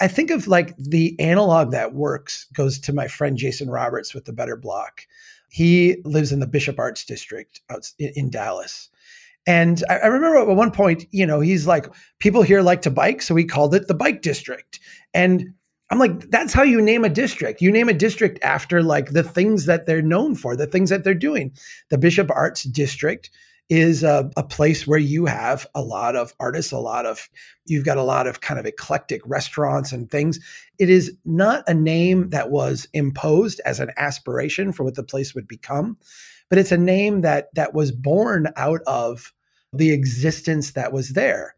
I 0.00 0.08
think 0.08 0.30
of 0.30 0.46
like 0.46 0.76
the 0.76 1.18
analog 1.18 1.72
that 1.72 1.94
works 1.94 2.46
goes 2.52 2.78
to 2.80 2.92
my 2.92 3.08
friend 3.08 3.36
Jason 3.36 3.70
Roberts 3.70 4.14
with 4.14 4.24
the 4.24 4.32
Better 4.32 4.56
Block. 4.56 5.02
He 5.50 6.00
lives 6.04 6.32
in 6.32 6.40
the 6.40 6.46
Bishop 6.46 6.78
Arts 6.78 7.04
District 7.04 7.60
in 7.98 8.30
Dallas. 8.30 8.90
And 9.46 9.82
I, 9.88 10.06
remember 10.06 10.38
at 10.38 10.56
one 10.56 10.70
point, 10.70 11.06
you 11.10 11.24
know, 11.24 11.40
he's 11.40 11.66
like, 11.66 11.86
people 12.18 12.42
here 12.42 12.60
like 12.60 12.82
to 12.82 12.90
bike, 12.90 13.22
so 13.22 13.34
he 13.34 13.44
called 13.44 13.74
it 13.74 13.88
the 13.88 13.94
Bike 13.94 14.20
District. 14.20 14.78
And 15.14 15.54
I'm 15.90 15.98
like, 15.98 16.30
that's 16.30 16.52
how 16.52 16.62
you 16.62 16.82
name 16.82 17.02
a 17.02 17.08
district. 17.08 17.62
You 17.62 17.72
name 17.72 17.88
a 17.88 17.94
district 17.94 18.38
after 18.42 18.82
like 18.82 19.12
the 19.12 19.22
things 19.22 19.64
that 19.64 19.86
they're 19.86 20.02
known 20.02 20.34
for, 20.34 20.54
the 20.54 20.66
things 20.66 20.90
that 20.90 21.02
they're 21.02 21.14
doing. 21.14 21.52
The 21.88 21.96
Bishop 21.96 22.30
Arts 22.30 22.64
District 22.64 23.30
is 23.68 24.02
a, 24.02 24.30
a, 24.36 24.42
place 24.42 24.86
where 24.86 24.98
you 24.98 25.26
have 25.26 25.66
a 25.74 25.82
lot 25.82 26.16
of 26.16 26.32
artists, 26.40 26.72
a 26.72 26.78
lot 26.78 27.04
of, 27.04 27.28
you've 27.66 27.84
got 27.84 27.98
a 27.98 28.02
lot 28.02 28.26
of 28.26 28.40
kind 28.40 28.58
of 28.58 28.64
eclectic 28.64 29.20
restaurants 29.26 29.92
and 29.92 30.10
things. 30.10 30.40
It 30.78 30.88
is 30.88 31.14
not 31.26 31.64
a 31.68 31.74
name 31.74 32.30
that 32.30 32.50
was 32.50 32.88
imposed 32.94 33.60
as 33.66 33.78
an 33.78 33.90
aspiration 33.98 34.72
for 34.72 34.84
what 34.84 34.94
the 34.94 35.02
place 35.02 35.34
would 35.34 35.46
become, 35.46 35.98
but 36.48 36.58
it's 36.58 36.72
a 36.72 36.78
name 36.78 37.20
that 37.20 37.54
that 37.54 37.74
was 37.74 37.92
born 37.92 38.48
out 38.56 38.80
of 38.86 39.34
the 39.74 39.90
existence 39.92 40.72
that 40.72 40.92
was 40.92 41.10
there. 41.10 41.54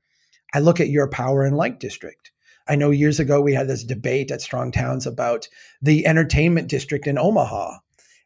I 0.53 0.59
look 0.59 0.81
at 0.81 0.89
your 0.89 1.09
power 1.09 1.45
and 1.45 1.57
light 1.57 1.79
district. 1.79 2.33
I 2.69 2.75
know 2.75 2.91
years 2.91 3.21
ago 3.21 3.41
we 3.41 3.55
had 3.55 3.69
this 3.69 3.85
debate 3.85 4.33
at 4.33 4.41
Strong 4.41 4.73
Towns 4.73 5.07
about 5.07 5.49
the 5.81 6.07
entertainment 6.07 6.69
district 6.69 7.07
in 7.07 7.19
Omaha 7.19 7.79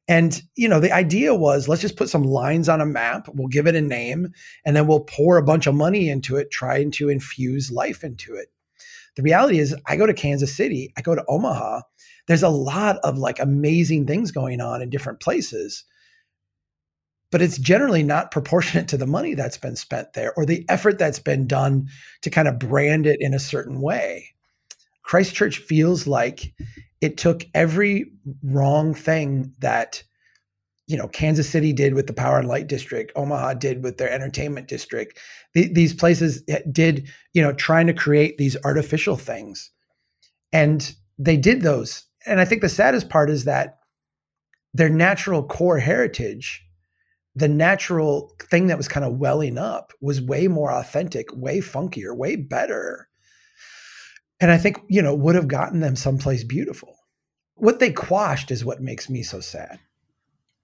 and, 0.07 0.43
you 0.55 0.69
know, 0.69 0.81
the 0.81 0.93
idea 0.93 1.35
was 1.35 1.69
let's 1.69 1.83
just 1.83 1.97
put 1.97 2.11
some 2.11 2.25
lines 2.25 2.69
on 2.69 2.81
a 2.81 2.87
map, 2.87 3.29
we'll 3.33 3.49
give 3.49 3.67
it 3.67 3.75
a 3.75 3.81
name, 3.81 4.33
and 4.65 4.77
then 4.77 4.87
we'll 4.87 5.05
pour 5.05 5.39
a 5.39 5.45
bunch 5.45 5.67
of 5.67 5.75
money 5.75 6.09
into 6.09 6.37
it, 6.37 6.51
trying 6.51 6.91
to 6.93 7.09
infuse 7.09 7.71
life 7.71 8.05
into 8.05 8.35
it. 8.35 8.49
The 9.17 9.23
reality 9.23 9.59
is, 9.59 9.75
I 9.87 9.97
go 9.97 10.07
to 10.07 10.13
Kansas 10.13 10.55
City, 10.55 10.93
I 10.97 11.03
go 11.03 11.15
to 11.15 11.25
Omaha, 11.29 11.83
there's 12.27 12.43
a 12.43 12.49
lot 12.49 12.97
of 12.99 13.19
like 13.19 13.39
amazing 13.39 14.07
things 14.07 14.31
going 14.31 14.61
on 14.61 14.83
in 14.83 14.91
different 14.91 15.21
places. 15.21 15.85
But 17.31 17.43
it's 17.43 17.59
generally 17.59 18.03
not 18.03 18.31
proportionate 18.31 18.89
to 18.89 18.97
the 18.97 19.07
money 19.07 19.35
that's 19.35 19.59
been 19.59 19.77
spent 19.77 20.13
there 20.13 20.33
or 20.37 20.47
the 20.47 20.65
effort 20.69 20.99
that's 20.99 21.19
been 21.19 21.47
done 21.47 21.89
to 22.23 22.31
kind 22.31 22.47
of 22.47 22.59
brand 22.59 23.07
it 23.07 23.17
in 23.21 23.35
a 23.35 23.41
certain 23.41 23.81
way. 23.81 24.35
Christchurch 25.03 25.59
feels 25.59 26.07
like 26.07 26.55
it 27.05 27.19
took 27.19 27.45
every 27.53 28.11
wrong 28.43 28.95
thing 28.95 29.53
that 29.59 30.03
you 30.87 30.97
know 30.97 31.07
Kansas 31.07 31.49
City 31.49 31.71
did 31.71 31.93
with 31.93 32.07
the 32.07 32.15
Power 32.15 32.39
and 32.39 32.49
Light 32.49 32.67
District, 32.67 33.13
Omaha 33.15 33.55
did 33.55 33.85
with 33.85 33.99
their 33.99 34.11
entertainment 34.11 34.69
district. 34.69 35.19
these 35.53 35.93
places 35.93 36.43
did, 36.73 37.07
you 37.35 37.43
know, 37.43 37.53
trying 37.53 37.87
to 37.89 37.93
create 37.93 38.39
these 38.39 38.57
artificial 38.65 39.17
things, 39.17 39.71
and 40.51 40.95
they 41.19 41.37
did 41.37 41.61
those. 41.61 42.05
And 42.27 42.41
I 42.41 42.47
think 42.47 42.63
the 42.63 42.71
saddest 42.71 43.11
part 43.11 43.29
is 43.29 43.45
that 43.45 43.81
their 44.73 44.89
natural 44.89 45.43
core 45.43 45.79
heritage, 45.79 46.67
the 47.35 47.49
natural 47.49 48.33
thing 48.51 48.69
that 48.69 48.79
was 48.79 48.89
kind 48.89 49.05
of 49.05 49.19
welling 49.19 49.59
up, 49.59 49.93
was 50.01 50.23
way 50.23 50.49
more 50.49 50.73
authentic, 50.73 51.27
way 51.35 51.59
funkier, 51.59 52.17
way 52.17 52.35
better 52.37 53.09
and 54.41 54.51
I 54.51 54.59
think, 54.59 54.79
you 54.89 55.01
know, 55.01 55.15
would 55.15 55.35
have 55.37 55.49
gotten 55.49 55.81
them 55.81 55.97
someplace 55.97 56.45
beautiful. 56.45 56.94
What 57.57 57.79
they 57.79 57.93
quashed 57.93 58.51
is 58.51 58.65
what 58.65 58.83
makes 58.83 59.09
me 59.09 59.23
so 59.23 59.41
sad. 59.41 59.79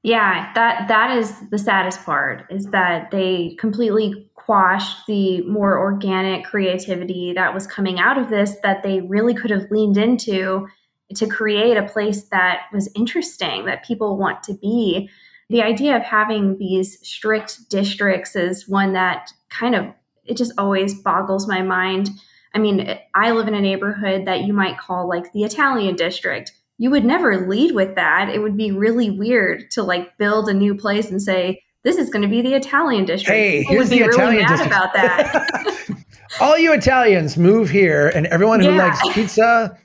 Yeah, 0.02 0.52
that 0.54 0.88
that 0.88 1.16
is 1.16 1.34
the 1.50 1.58
saddest 1.58 2.04
part 2.04 2.44
is 2.50 2.66
that 2.66 3.10
they 3.10 3.56
completely 3.58 4.30
quashed 4.34 5.06
the 5.06 5.42
more 5.42 5.78
organic 5.78 6.44
creativity 6.44 7.34
that 7.34 7.52
was 7.52 7.66
coming 7.66 7.98
out 7.98 8.16
of 8.16 8.30
this 8.30 8.56
that 8.62 8.82
they 8.82 9.02
really 9.02 9.34
could 9.34 9.50
have 9.50 9.70
leaned 9.70 9.98
into 9.98 10.66
to 11.14 11.26
create 11.26 11.76
a 11.76 11.86
place 11.86 12.24
that 12.30 12.62
was 12.72 12.90
interesting 12.94 13.66
that 13.66 13.84
people 13.84 14.16
want 14.16 14.42
to 14.44 14.54
be. 14.54 15.10
The 15.50 15.62
idea 15.62 15.96
of 15.96 16.02
having 16.02 16.56
these 16.56 16.98
strict 17.06 17.68
districts 17.68 18.36
is 18.36 18.68
one 18.68 18.94
that 18.94 19.30
kind 19.50 19.74
of 19.74 19.86
it 20.24 20.36
just 20.36 20.52
always 20.56 20.94
boggles 20.94 21.46
my 21.46 21.60
mind 21.60 22.10
I 22.54 22.58
mean, 22.58 22.98
I 23.14 23.30
live 23.30 23.48
in 23.48 23.54
a 23.54 23.60
neighborhood 23.60 24.26
that 24.26 24.42
you 24.42 24.52
might 24.52 24.78
call 24.78 25.08
like 25.08 25.32
the 25.32 25.44
Italian 25.44 25.94
district. 25.96 26.52
You 26.80 26.88
would 26.92 27.04
never 27.04 27.46
lead 27.46 27.74
with 27.74 27.94
that. 27.96 28.30
It 28.30 28.38
would 28.38 28.56
be 28.56 28.70
really 28.70 29.10
weird 29.10 29.70
to 29.72 29.82
like 29.82 30.16
build 30.16 30.48
a 30.48 30.54
new 30.54 30.74
place 30.74 31.10
and 31.10 31.20
say, 31.20 31.62
this 31.84 31.98
is 31.98 32.08
going 32.08 32.22
to 32.22 32.28
be 32.28 32.40
the 32.40 32.54
Italian 32.54 33.04
district. 33.04 33.36
Hey, 33.36 33.60
People 33.60 33.74
here's 33.74 33.90
the 33.90 34.00
really 34.00 34.14
Italian 34.14 34.48
district. 34.48 34.72
about 34.72 34.94
that. 34.94 35.94
All 36.40 36.56
you 36.56 36.72
Italians 36.72 37.36
move 37.36 37.68
here, 37.68 38.08
and 38.08 38.26
everyone 38.28 38.60
who 38.60 38.70
yeah. 38.70 38.86
likes 38.86 39.14
pizza 39.14 39.76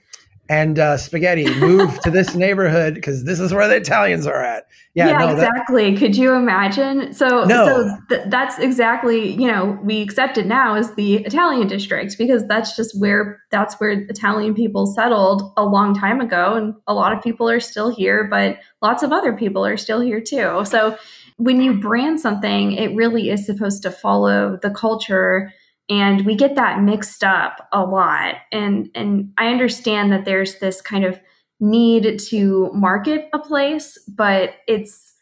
and 0.48 0.78
uh, 0.78 0.98
spaghetti 0.98 1.54
move 1.60 2.00
to 2.02 2.12
this 2.12 2.36
neighborhood 2.36 2.94
because 2.94 3.24
this 3.24 3.40
is 3.40 3.54
where 3.54 3.68
the 3.68 3.78
Italians 3.78 4.28
are 4.28 4.44
at. 4.44 4.68
Yeah, 4.94 5.10
yeah 5.10 5.18
no, 5.18 5.30
exactly. 5.30 5.92
That, 5.92 6.00
Could 6.00 6.16
you 6.16 6.34
imagine? 6.34 7.14
So, 7.14 7.44
no. 7.46 7.66
so 7.66 7.98
th- 8.10 8.30
that's 8.30 8.60
exactly 8.60 9.32
you 9.32 9.48
know 9.48 9.78
we 9.84 10.02
accept 10.02 10.38
it 10.38 10.46
now 10.46 10.76
as 10.76 10.94
the 10.96 11.16
Italian 11.26 11.68
district 11.68 12.18
because 12.18 12.46
that's 12.48 12.76
just 12.76 13.00
where 13.00 13.42
that's 13.52 13.76
where 13.76 13.92
Italian 13.92 14.54
people 14.54 14.86
settled 14.86 15.52
a 15.58 15.66
long 15.66 15.98
time 15.98 16.22
ago, 16.22 16.54
and 16.54 16.76
a 16.88 16.94
lot 16.94 17.12
of 17.12 17.24
people 17.24 17.50
are 17.50 17.60
still 17.60 17.90
here, 17.90 18.28
but 18.30 18.58
lots 18.82 19.04
of 19.04 19.12
other 19.12 19.34
people 19.34 19.66
are 19.66 19.78
still 19.78 20.00
here 20.00 20.22
too. 20.22 20.64
So, 20.66 20.98
when 21.38 21.60
you 21.60 21.74
brand 21.80 22.20
something, 22.20 22.74
it 22.74 22.96
really 22.96 23.30
is 23.30 23.46
supposed 23.46 23.82
to 23.84 23.92
follow 23.92 24.58
the 24.62 24.70
culture 24.70 25.52
and 25.90 26.26
we 26.26 26.36
get 26.36 26.56
that 26.56 26.82
mixed 26.82 27.24
up 27.24 27.68
a 27.72 27.84
lot. 27.84 28.36
And 28.52 28.90
and 28.96 29.32
i 29.38 29.48
understand 29.48 30.12
that 30.12 30.26
there's 30.26 30.60
this 30.60 30.82
kind 30.82 31.06
of 31.06 31.20
need 31.60 32.20
to 32.20 32.70
market 32.74 33.30
a 33.34 33.40
place 33.40 33.98
but 34.08 34.56
it's 34.68 35.14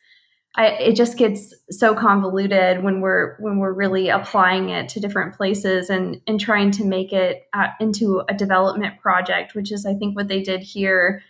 I, 0.55 0.67
it 0.67 0.95
just 0.95 1.17
gets 1.17 1.51
so 1.71 1.95
convoluted 1.95 2.83
when 2.83 3.01
we're 3.01 3.37
when 3.39 3.57
we're 3.57 3.73
really 3.73 4.09
applying 4.09 4.69
it 4.69 4.87
to 4.89 4.99
different 4.99 5.35
places 5.35 5.89
and 5.89 6.21
and 6.27 6.39
trying 6.39 6.71
to 6.71 6.85
make 6.85 7.11
it 7.11 7.47
uh, 7.53 7.67
into 7.79 8.23
a 8.29 8.33
development 8.33 8.99
project 8.99 9.55
which 9.55 9.71
is 9.71 9.85
i 9.85 9.93
think 9.93 10.15
what 10.15 10.27
they 10.27 10.41
did 10.41 10.61
here. 10.61 11.21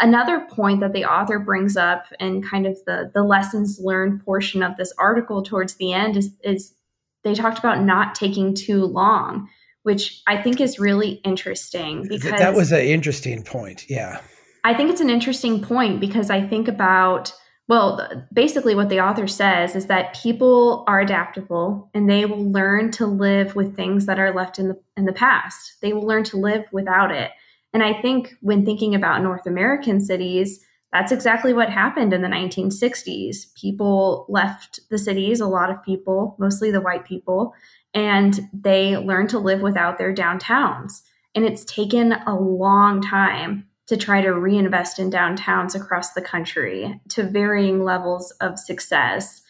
Another 0.00 0.40
point 0.50 0.80
that 0.80 0.92
the 0.92 1.04
author 1.04 1.38
brings 1.38 1.76
up 1.76 2.06
and 2.18 2.44
kind 2.44 2.66
of 2.66 2.76
the 2.84 3.12
the 3.14 3.22
lessons 3.22 3.78
learned 3.80 4.24
portion 4.24 4.60
of 4.60 4.76
this 4.76 4.92
article 4.98 5.40
towards 5.40 5.76
the 5.76 5.92
end 5.92 6.16
is 6.16 6.30
is 6.42 6.74
they 7.24 7.34
talked 7.34 7.58
about 7.58 7.82
not 7.82 8.14
taking 8.14 8.54
too 8.54 8.84
long, 8.84 9.48
which 9.82 10.22
I 10.26 10.40
think 10.40 10.60
is 10.60 10.78
really 10.78 11.20
interesting 11.24 12.06
because 12.08 12.38
that 12.38 12.54
was 12.54 12.72
an 12.72 12.80
interesting 12.80 13.42
point. 13.42 13.88
Yeah. 13.88 14.20
I 14.64 14.74
think 14.74 14.90
it's 14.90 15.00
an 15.00 15.10
interesting 15.10 15.62
point 15.62 16.00
because 16.00 16.30
I 16.30 16.46
think 16.46 16.68
about 16.68 17.32
Well, 17.68 18.26
basically, 18.32 18.74
what 18.74 18.88
the 18.88 19.00
author 19.00 19.26
says 19.26 19.76
is 19.76 19.86
that 19.86 20.14
people 20.14 20.84
are 20.88 21.00
adaptable 21.00 21.90
and 21.92 22.08
they 22.08 22.24
will 22.24 22.50
learn 22.50 22.90
to 22.92 23.06
live 23.06 23.54
with 23.54 23.76
things 23.76 24.06
that 24.06 24.18
are 24.18 24.34
left 24.34 24.58
in 24.58 24.68
the 24.68 24.80
in 24.96 25.04
the 25.04 25.12
past. 25.12 25.76
They 25.82 25.92
will 25.92 26.06
learn 26.06 26.24
to 26.24 26.38
live 26.38 26.64
without 26.72 27.10
it. 27.12 27.30
And 27.74 27.82
I 27.82 28.00
think 28.00 28.34
when 28.40 28.64
thinking 28.64 28.94
about 28.94 29.22
North 29.22 29.46
American 29.46 30.00
cities, 30.00 30.64
that's 30.98 31.12
exactly 31.12 31.52
what 31.52 31.70
happened 31.70 32.12
in 32.12 32.22
the 32.22 32.28
1960s. 32.28 33.54
People 33.54 34.26
left 34.28 34.80
the 34.90 34.98
cities, 34.98 35.38
a 35.38 35.46
lot 35.46 35.70
of 35.70 35.80
people, 35.84 36.34
mostly 36.40 36.72
the 36.72 36.80
white 36.80 37.04
people, 37.04 37.54
and 37.94 38.48
they 38.52 38.96
learned 38.96 39.30
to 39.30 39.38
live 39.38 39.60
without 39.60 39.96
their 39.96 40.12
downtowns. 40.12 41.02
And 41.36 41.44
it's 41.44 41.64
taken 41.64 42.14
a 42.14 42.34
long 42.34 43.00
time 43.00 43.68
to 43.86 43.96
try 43.96 44.20
to 44.20 44.32
reinvest 44.32 44.98
in 44.98 45.08
downtowns 45.08 45.76
across 45.76 46.14
the 46.14 46.20
country 46.20 47.00
to 47.10 47.22
varying 47.22 47.84
levels 47.84 48.32
of 48.40 48.58
success. 48.58 49.40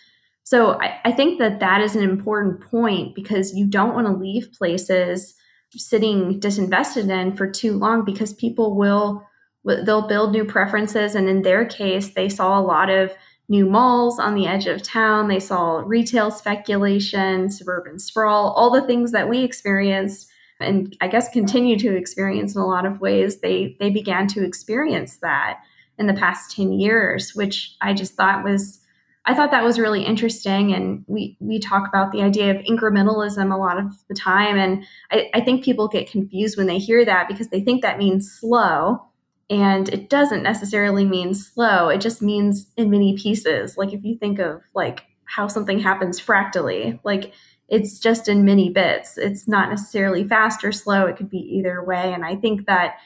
So 0.43 0.79
I, 0.83 1.01
I 1.07 1.13
think 1.13 1.39
that 1.39 1.61
that 1.61 1.81
is 1.81 1.97
an 1.97 2.03
important 2.03 2.61
point 2.61 3.15
because 3.15 3.55
you 3.55 3.67
don't 3.67 3.95
want 3.95 4.07
to 4.07 4.13
leave 4.13 4.53
places 4.53 5.35
sitting 5.75 6.41
disinvested 6.41 7.11
in 7.11 7.35
for 7.35 7.51
too 7.51 7.73
long 7.73 8.05
because 8.05 8.35
people 8.35 8.77
will 8.77 9.27
they'll 9.65 10.07
build 10.07 10.33
new 10.33 10.45
preferences 10.45 11.15
and 11.15 11.29
in 11.29 11.43
their 11.43 11.65
case 11.65 12.11
they 12.11 12.29
saw 12.29 12.59
a 12.59 12.63
lot 12.63 12.91
of 12.91 13.13
new 13.49 13.67
malls 13.67 14.19
on 14.19 14.35
the 14.35 14.47
edge 14.47 14.67
of 14.67 14.83
town 14.83 15.29
they 15.29 15.41
saw 15.41 15.83
retail 15.85 16.31
speculation 16.31 17.51
suburban 17.51 17.99
sprawl 17.99 18.51
all 18.53 18.71
the 18.71 18.87
things 18.87 19.13
that 19.13 19.29
we 19.29 19.43
experienced 19.43 20.29
and 20.61 20.97
i 21.01 21.09
guess 21.09 21.29
continue 21.31 21.79
to 21.79 21.97
experience 21.97 22.55
in 22.55 22.61
a 22.61 22.67
lot 22.67 22.87
of 22.87 23.01
ways 23.01 23.41
they 23.41 23.77
they 23.81 23.91
began 23.91 24.27
to 24.27 24.45
experience 24.45 25.19
that 25.19 25.61
in 25.99 26.07
the 26.07 26.15
past 26.15 26.55
10 26.55 26.73
years 26.73 27.35
which 27.35 27.77
i 27.81 27.93
just 27.93 28.15
thought 28.15 28.45
was 28.45 28.81
I 29.29 29.35
thought 29.35 29.51
that 29.51 29.63
was 29.63 29.79
really 29.79 30.05
interesting. 30.05 30.73
And 30.73 31.05
we, 31.07 31.37
we 31.39 31.59
talk 31.59 31.87
about 31.87 32.13
the 32.13 32.23
idea 32.23 32.51
of 32.51 32.65
incrementalism 32.65 33.53
a 33.53 33.59
lot 33.59 33.79
of 33.79 33.93
the 34.09 34.15
time. 34.15 34.57
And 34.57 34.85
I, 35.13 35.29
I 35.35 35.43
think 35.43 35.63
people 35.63 35.87
get 35.87 36.11
confused 36.11 36.57
when 36.57 36.67
they 36.67 36.79
hear 36.79 37.05
that 37.05 37.29
because 37.29 37.49
they 37.49 37.61
think 37.61 37.83
that 37.83 37.99
means 37.99 38.33
slow. 38.33 39.03
And 39.51 39.89
it 39.89 40.11
doesn't 40.11 40.43
necessarily 40.43 41.05
mean 41.05 41.35
slow. 41.35 41.89
It 41.89 42.01
just 42.01 42.21
means 42.21 42.71
in 42.77 42.91
many 42.91 43.17
pieces. 43.17 43.77
Like 43.77 43.93
if 43.93 44.05
you 44.05 44.19
think 44.19 44.39
of 44.39 44.63
like 44.75 45.05
how 45.25 45.49
something 45.49 45.79
happens 45.79 46.21
fractally, 46.21 47.01
like 47.03 47.33
it's 47.69 47.99
just 47.99 48.29
in 48.29 48.45
many 48.45 48.71
bits. 48.71 49.19
It's 49.19 49.47
not 49.47 49.71
necessarily 49.71 50.27
fast 50.27 50.65
or 50.65 50.73
slow. 50.73 51.07
It 51.07 51.17
could 51.17 51.31
be 51.31 51.39
either 51.39 51.83
way. 51.85 52.13
And 52.13 52.25
I 52.25 52.37
think 52.37 52.67
that 52.67 52.97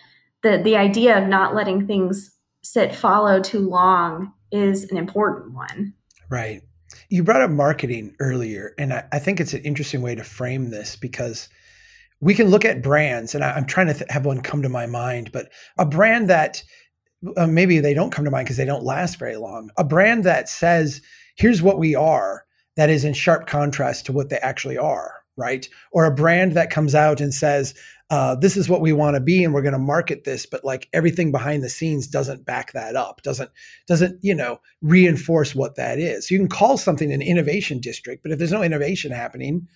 the 0.43 0.59
the 0.59 0.77
idea 0.77 1.21
of 1.21 1.29
not 1.29 1.55
letting 1.55 1.87
things 1.87 2.33
sit 2.63 2.95
follow 2.95 3.41
too 3.41 3.69
long 3.69 4.33
is 4.51 4.91
an 4.91 4.97
important 4.97 5.55
one. 5.55 5.95
Right. 6.31 6.63
You 7.09 7.23
brought 7.23 7.43
up 7.43 7.51
marketing 7.51 8.15
earlier, 8.21 8.75
and 8.79 8.93
I, 8.93 9.05
I, 9.13 9.19
think 9.19 9.41
it's 9.41 9.55
an 9.55 9.63
interesting 9.63 10.03
way 10.03 10.15
to 10.15 10.23
frame 10.23 10.71
this 10.71 10.95
because 10.95 11.49
we 12.23 12.35
can 12.35 12.49
look 12.49 12.65
at 12.65 12.83
brands, 12.83 13.35
and 13.35 13.45
I, 13.45 13.59
am 13.59 13.67
trying 13.67 13.89
to 13.89 13.95
th- 13.95 14.11
have 14.11 14.25
one 14.25 14.41
come 14.41 14.63
to 14.63 14.69
my 14.69 14.87
mind, 14.87 15.33
but 15.33 15.51
a 15.77 15.85
brand 15.85 16.31
that 16.31 16.63
uh, 17.37 17.49
maybe 17.49 17.81
they 17.81 17.95
don't 17.95 18.13
come 18.13 18.25
to 18.25 18.31
mind 18.31 18.47
because 18.47 18.57
they 18.57 18.65
don't 18.65 18.85
last 18.85 19.19
very 19.19 19.37
long. 19.37 19.71
A 19.77 19.83
brand 19.83 20.23
that 20.23 20.49
says, 20.49 21.03
here's 21.37 21.63
what 21.63 21.81
we 21.81 21.97
are, 21.97 22.45
that 22.77 22.91
is 22.91 23.05
in 23.05 23.13
sharp 23.13 23.49
contrast 23.49 24.07
to 24.07 24.13
what 24.13 24.29
they 24.29 24.39
actually 24.39 24.79
are, 24.79 25.13
right? 25.37 25.69
Or 25.91 26.05
a 26.05 26.15
brand 26.15 26.53
that 26.53 26.71
comes 26.71 26.95
out 26.95 27.21
and 27.21 27.35
says, 27.35 27.75
uh, 28.11 28.37
this 28.37 28.57
is 28.57 28.69
what 28.69 28.83
we 28.83 28.93
want 28.93 29.17
to 29.17 29.21
be 29.21 29.43
and 29.43 29.55
we're 29.55 29.63
going 29.63 29.73
to 29.73 29.79
market 29.79 30.25
this 30.25 30.45
but 30.45 30.63
like 30.67 30.87
everything 30.93 31.33
behind 31.33 31.63
the 31.63 31.69
scenes 31.71 32.07
doesn't 32.07 32.45
back 32.45 32.71
that 32.73 32.95
up 32.95 33.23
doesn't 33.23 33.51
doesn't 33.89 34.23
you 34.23 34.35
know 34.35 34.61
reinforce 34.83 35.55
what 35.55 35.77
that 35.77 35.99
is 35.99 36.31
you 36.31 36.39
can 36.39 36.49
call 36.49 36.77
something 36.77 37.11
an 37.11 37.23
innovation 37.23 37.81
district 37.81 38.23
but 38.23 38.31
if 38.31 38.37
there's 38.37 38.53
no 38.53 38.63
innovation 38.63 39.11
happening 39.11 39.67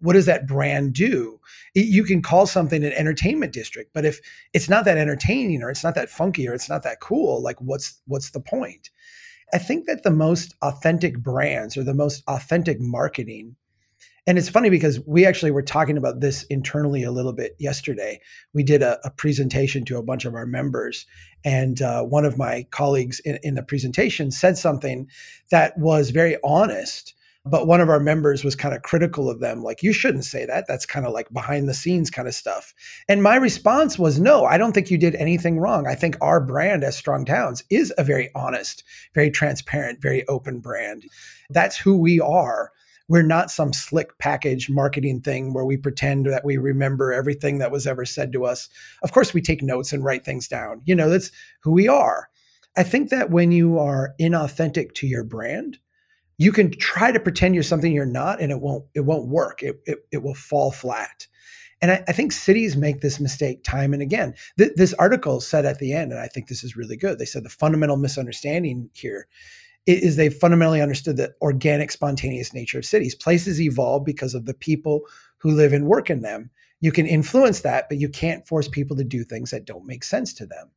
what 0.00 0.12
does 0.12 0.26
that 0.26 0.46
brand 0.46 0.92
do 0.92 1.40
it, 1.74 1.86
you 1.86 2.04
can 2.04 2.22
call 2.22 2.46
something 2.46 2.84
an 2.84 2.92
entertainment 2.92 3.52
district 3.52 3.92
but 3.92 4.04
if 4.04 4.20
it's 4.52 4.68
not 4.68 4.84
that 4.84 4.98
entertaining 4.98 5.62
or 5.62 5.70
it's 5.70 5.84
not 5.84 5.94
that 5.94 6.10
funky 6.10 6.48
or 6.48 6.54
it's 6.54 6.68
not 6.68 6.82
that 6.82 7.00
cool 7.00 7.42
like 7.42 7.60
what's 7.60 8.00
what's 8.06 8.30
the 8.30 8.40
point 8.40 8.90
i 9.52 9.58
think 9.58 9.86
that 9.86 10.02
the 10.02 10.10
most 10.10 10.54
authentic 10.62 11.18
brands 11.18 11.76
or 11.76 11.84
the 11.84 11.94
most 11.94 12.22
authentic 12.28 12.80
marketing 12.80 13.56
and 14.28 14.38
it's 14.38 14.48
funny 14.48 14.70
because 14.70 14.98
we 15.06 15.24
actually 15.24 15.52
were 15.52 15.62
talking 15.62 15.96
about 15.96 16.20
this 16.20 16.42
internally 16.44 17.04
a 17.04 17.12
little 17.12 17.32
bit 17.32 17.54
yesterday. 17.58 18.20
We 18.54 18.64
did 18.64 18.82
a, 18.82 18.98
a 19.06 19.10
presentation 19.10 19.84
to 19.84 19.98
a 19.98 20.02
bunch 20.02 20.24
of 20.24 20.34
our 20.34 20.46
members, 20.46 21.06
and 21.44 21.80
uh, 21.80 22.02
one 22.02 22.24
of 22.24 22.36
my 22.36 22.66
colleagues 22.72 23.20
in, 23.20 23.38
in 23.44 23.54
the 23.54 23.62
presentation 23.62 24.32
said 24.32 24.58
something 24.58 25.08
that 25.50 25.78
was 25.78 26.10
very 26.10 26.38
honest 26.42 27.14
but 27.46 27.66
one 27.66 27.80
of 27.80 27.88
our 27.88 28.00
members 28.00 28.42
was 28.42 28.56
kind 28.56 28.74
of 28.74 28.82
critical 28.82 29.30
of 29.30 29.40
them 29.40 29.62
like 29.62 29.82
you 29.82 29.92
shouldn't 29.92 30.24
say 30.24 30.44
that 30.44 30.66
that's 30.66 30.86
kind 30.86 31.06
of 31.06 31.12
like 31.12 31.32
behind 31.32 31.68
the 31.68 31.74
scenes 31.74 32.10
kind 32.10 32.28
of 32.28 32.34
stuff 32.34 32.74
and 33.08 33.22
my 33.22 33.36
response 33.36 33.98
was 33.98 34.18
no 34.18 34.44
i 34.44 34.58
don't 34.58 34.72
think 34.72 34.90
you 34.90 34.98
did 34.98 35.14
anything 35.16 35.58
wrong 35.58 35.86
i 35.86 35.94
think 35.94 36.16
our 36.20 36.40
brand 36.40 36.84
as 36.84 36.96
strong 36.96 37.24
towns 37.24 37.62
is 37.70 37.92
a 37.98 38.04
very 38.04 38.30
honest 38.34 38.82
very 39.14 39.30
transparent 39.30 40.00
very 40.02 40.26
open 40.28 40.58
brand 40.58 41.04
that's 41.50 41.76
who 41.76 41.96
we 41.96 42.20
are 42.20 42.72
we're 43.08 43.22
not 43.22 43.50
some 43.50 43.72
slick 43.72 44.18
package 44.18 44.68
marketing 44.68 45.20
thing 45.20 45.54
where 45.54 45.64
we 45.64 45.76
pretend 45.76 46.26
that 46.26 46.44
we 46.44 46.56
remember 46.56 47.12
everything 47.12 47.58
that 47.58 47.70
was 47.70 47.86
ever 47.86 48.04
said 48.04 48.32
to 48.32 48.44
us. 48.44 48.68
Of 49.02 49.12
course, 49.12 49.32
we 49.32 49.40
take 49.40 49.62
notes 49.62 49.92
and 49.92 50.04
write 50.04 50.24
things 50.24 50.48
down. 50.48 50.82
You 50.86 50.96
know, 50.96 51.08
that's 51.08 51.30
who 51.62 51.70
we 51.70 51.86
are. 51.86 52.28
I 52.76 52.82
think 52.82 53.10
that 53.10 53.30
when 53.30 53.52
you 53.52 53.78
are 53.78 54.14
inauthentic 54.20 54.92
to 54.94 55.06
your 55.06 55.22
brand, 55.24 55.78
you 56.38 56.52
can 56.52 56.70
try 56.70 57.12
to 57.12 57.20
pretend 57.20 57.54
you're 57.54 57.64
something 57.64 57.92
you're 57.92 58.06
not, 58.06 58.40
and 58.40 58.52
it 58.52 58.60
won't. 58.60 58.84
It 58.94 59.00
won't 59.00 59.28
work. 59.28 59.62
It 59.62 59.80
it, 59.86 59.98
it 60.12 60.22
will 60.22 60.34
fall 60.34 60.70
flat. 60.70 61.26
And 61.82 61.90
I, 61.90 62.04
I, 62.08 62.12
think 62.12 62.32
cities 62.32 62.74
make 62.74 63.02
this 63.02 63.20
mistake 63.20 63.62
time 63.62 63.92
and 63.92 64.00
again. 64.00 64.34
Th- 64.56 64.72
this 64.76 64.94
article 64.94 65.42
said 65.42 65.66
at 65.66 65.78
the 65.78 65.92
end, 65.92 66.10
and 66.10 66.20
I 66.20 66.26
think 66.26 66.48
this 66.48 66.64
is 66.64 66.74
really 66.74 66.96
good. 66.96 67.18
They 67.18 67.26
said 67.26 67.44
the 67.44 67.50
fundamental 67.50 67.98
misunderstanding 67.98 68.88
here 68.94 69.28
is 69.86 70.16
they 70.16 70.30
fundamentally 70.30 70.80
understood 70.80 71.16
the 71.16 71.32
organic, 71.42 71.92
spontaneous 71.92 72.52
nature 72.52 72.78
of 72.78 72.84
cities. 72.84 73.14
Places 73.14 73.60
evolve 73.60 74.04
because 74.04 74.34
of 74.34 74.46
the 74.46 74.54
people 74.54 75.02
who 75.38 75.50
live 75.52 75.72
and 75.72 75.86
work 75.86 76.10
in 76.10 76.22
them. 76.22 76.50
You 76.80 76.92
can 76.92 77.06
influence 77.06 77.60
that, 77.60 77.88
but 77.88 77.98
you 77.98 78.08
can't 78.08 78.46
force 78.48 78.68
people 78.68 78.96
to 78.96 79.04
do 79.04 79.22
things 79.22 79.50
that 79.50 79.64
don't 79.64 79.86
make 79.86 80.02
sense 80.02 80.34
to 80.34 80.46
them. 80.46 80.70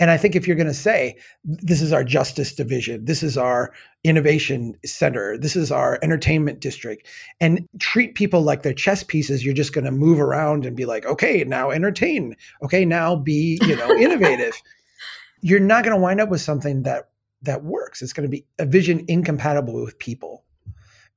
And 0.00 0.10
I 0.10 0.16
think 0.16 0.36
if 0.36 0.46
you're 0.46 0.56
going 0.56 0.68
to 0.68 0.74
say, 0.74 1.16
this 1.44 1.82
is 1.82 1.92
our 1.92 2.04
justice 2.04 2.52
division, 2.52 3.04
this 3.04 3.22
is 3.22 3.36
our 3.36 3.72
innovation 4.04 4.74
center, 4.84 5.36
this 5.36 5.56
is 5.56 5.72
our 5.72 5.98
entertainment 6.02 6.60
district, 6.60 7.08
and 7.40 7.66
treat 7.80 8.14
people 8.14 8.42
like 8.42 8.62
they're 8.62 8.72
chess 8.72 9.02
pieces, 9.02 9.44
you're 9.44 9.54
just 9.54 9.72
going 9.72 9.84
to 9.84 9.90
move 9.90 10.20
around 10.20 10.64
and 10.64 10.76
be 10.76 10.84
like, 10.84 11.04
okay, 11.06 11.42
now 11.44 11.70
entertain. 11.70 12.36
Okay, 12.62 12.84
now 12.84 13.16
be, 13.16 13.58
you 13.62 13.74
know, 13.74 13.90
innovative. 13.96 14.54
you're 15.40 15.60
not 15.60 15.84
going 15.84 15.96
to 15.96 16.00
wind 16.00 16.20
up 16.20 16.28
with 16.28 16.40
something 16.40 16.82
that 16.82 17.10
that 17.42 17.64
works. 17.64 18.02
It's 18.02 18.12
going 18.12 18.28
to 18.28 18.30
be 18.30 18.44
a 18.58 18.66
vision 18.66 19.04
incompatible 19.06 19.84
with 19.84 19.98
people. 19.98 20.44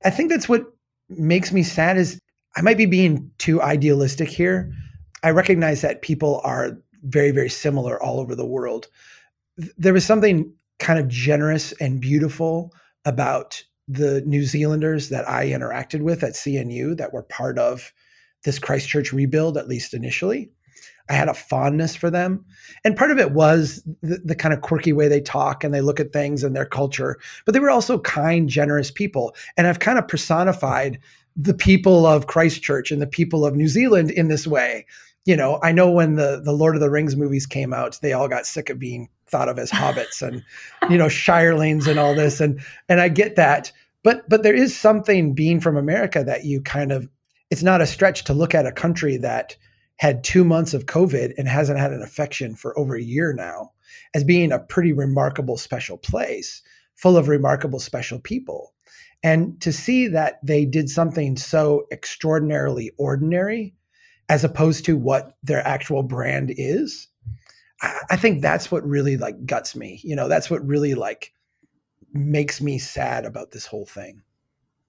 I 0.04 0.10
think 0.10 0.30
that's 0.30 0.48
what 0.48 0.66
makes 1.08 1.52
me 1.52 1.62
sad 1.62 1.96
is 1.96 2.20
I 2.56 2.62
might 2.62 2.76
be 2.76 2.86
being 2.86 3.30
too 3.38 3.60
idealistic 3.60 4.28
here. 4.28 4.72
I 5.24 5.30
recognize 5.30 5.80
that 5.80 6.02
people 6.02 6.40
are 6.44 6.78
very 7.02 7.30
very 7.30 7.50
similar 7.50 8.02
all 8.02 8.20
over 8.20 8.34
the 8.34 8.46
world. 8.46 8.88
There 9.76 9.92
was 9.92 10.04
something 10.04 10.52
kind 10.78 10.98
of 10.98 11.08
generous 11.08 11.72
and 11.72 12.00
beautiful 12.00 12.72
about 13.04 13.62
the 13.88 14.22
New 14.22 14.44
Zealanders 14.44 15.08
that 15.08 15.28
I 15.28 15.46
interacted 15.46 16.02
with 16.02 16.22
at 16.22 16.32
CNU 16.32 16.96
that 16.96 17.12
were 17.12 17.22
part 17.22 17.58
of 17.58 17.92
this 18.44 18.58
Christchurch 18.58 19.12
rebuild 19.12 19.56
at 19.56 19.68
least 19.68 19.94
initially. 19.94 20.50
I 21.08 21.14
had 21.14 21.28
a 21.28 21.34
fondness 21.34 21.96
for 21.96 22.10
them. 22.10 22.44
And 22.84 22.96
part 22.96 23.10
of 23.10 23.18
it 23.18 23.32
was 23.32 23.82
the, 24.02 24.20
the, 24.24 24.34
kind 24.34 24.54
of 24.54 24.62
quirky 24.62 24.92
way 24.92 25.08
they 25.08 25.20
talk 25.20 25.64
and 25.64 25.74
they 25.74 25.80
look 25.80 26.00
at 26.00 26.12
things 26.12 26.44
and 26.44 26.54
their 26.54 26.64
culture, 26.64 27.18
but 27.44 27.52
they 27.52 27.60
were 27.60 27.70
also 27.70 27.98
kind, 27.98 28.48
generous 28.48 28.90
people. 28.90 29.34
And 29.56 29.66
I've 29.66 29.80
kind 29.80 29.98
of 29.98 30.06
personified 30.08 30.98
the 31.36 31.54
people 31.54 32.06
of 32.06 32.28
Christchurch 32.28 32.90
and 32.90 33.02
the 33.02 33.06
people 33.06 33.44
of 33.44 33.56
New 33.56 33.68
Zealand 33.68 34.10
in 34.10 34.28
this 34.28 34.46
way. 34.46 34.86
You 35.24 35.36
know, 35.36 35.60
I 35.62 35.72
know 35.72 35.90
when 35.90 36.16
the 36.16 36.40
the 36.44 36.52
Lord 36.52 36.74
of 36.74 36.80
the 36.80 36.90
Rings 36.90 37.16
movies 37.16 37.46
came 37.46 37.72
out, 37.72 37.98
they 38.02 38.12
all 38.12 38.28
got 38.28 38.46
sick 38.46 38.70
of 38.70 38.78
being 38.78 39.08
thought 39.26 39.48
of 39.48 39.58
as 39.58 39.70
hobbits 39.70 40.20
and 40.20 40.44
you 40.90 40.98
know 40.98 41.06
shirelings 41.06 41.86
and 41.86 41.98
all 41.98 42.14
this 42.14 42.40
and 42.40 42.60
and 42.88 43.00
I 43.00 43.08
get 43.08 43.36
that. 43.36 43.72
But 44.02 44.28
but 44.28 44.42
there 44.42 44.54
is 44.54 44.76
something 44.76 45.34
being 45.34 45.60
from 45.60 45.76
America 45.76 46.24
that 46.24 46.44
you 46.44 46.60
kind 46.60 46.92
of 46.92 47.08
it's 47.50 47.62
not 47.62 47.80
a 47.80 47.86
stretch 47.86 48.24
to 48.24 48.34
look 48.34 48.54
at 48.54 48.66
a 48.66 48.72
country 48.72 49.16
that 49.18 49.56
had 49.96 50.24
two 50.24 50.42
months 50.42 50.74
of 50.74 50.86
COVID 50.86 51.32
and 51.38 51.46
hasn't 51.46 51.78
had 51.78 51.92
an 51.92 52.00
infection 52.00 52.56
for 52.56 52.76
over 52.78 52.96
a 52.96 53.02
year 53.02 53.32
now 53.32 53.70
as 54.14 54.24
being 54.24 54.50
a 54.50 54.58
pretty 54.58 54.92
remarkable 54.92 55.56
special 55.56 55.96
place 55.96 56.62
full 56.96 57.16
of 57.16 57.28
remarkable 57.28 57.78
special 57.78 58.18
people. 58.18 58.72
And 59.22 59.60
to 59.60 59.72
see 59.72 60.08
that 60.08 60.38
they 60.42 60.64
did 60.64 60.90
something 60.90 61.36
so 61.36 61.86
extraordinarily 61.92 62.90
ordinary 62.98 63.74
as 64.32 64.44
opposed 64.44 64.86
to 64.86 64.96
what 64.96 65.36
their 65.42 65.66
actual 65.68 66.02
brand 66.02 66.54
is, 66.56 67.06
I 68.08 68.16
think 68.16 68.40
that's 68.40 68.70
what 68.70 68.82
really 68.82 69.18
like 69.18 69.44
guts 69.44 69.76
me. 69.76 70.00
You 70.02 70.16
know, 70.16 70.26
that's 70.26 70.50
what 70.50 70.66
really 70.66 70.94
like 70.94 71.34
makes 72.14 72.58
me 72.58 72.78
sad 72.78 73.26
about 73.26 73.50
this 73.50 73.66
whole 73.66 73.84
thing. 73.84 74.22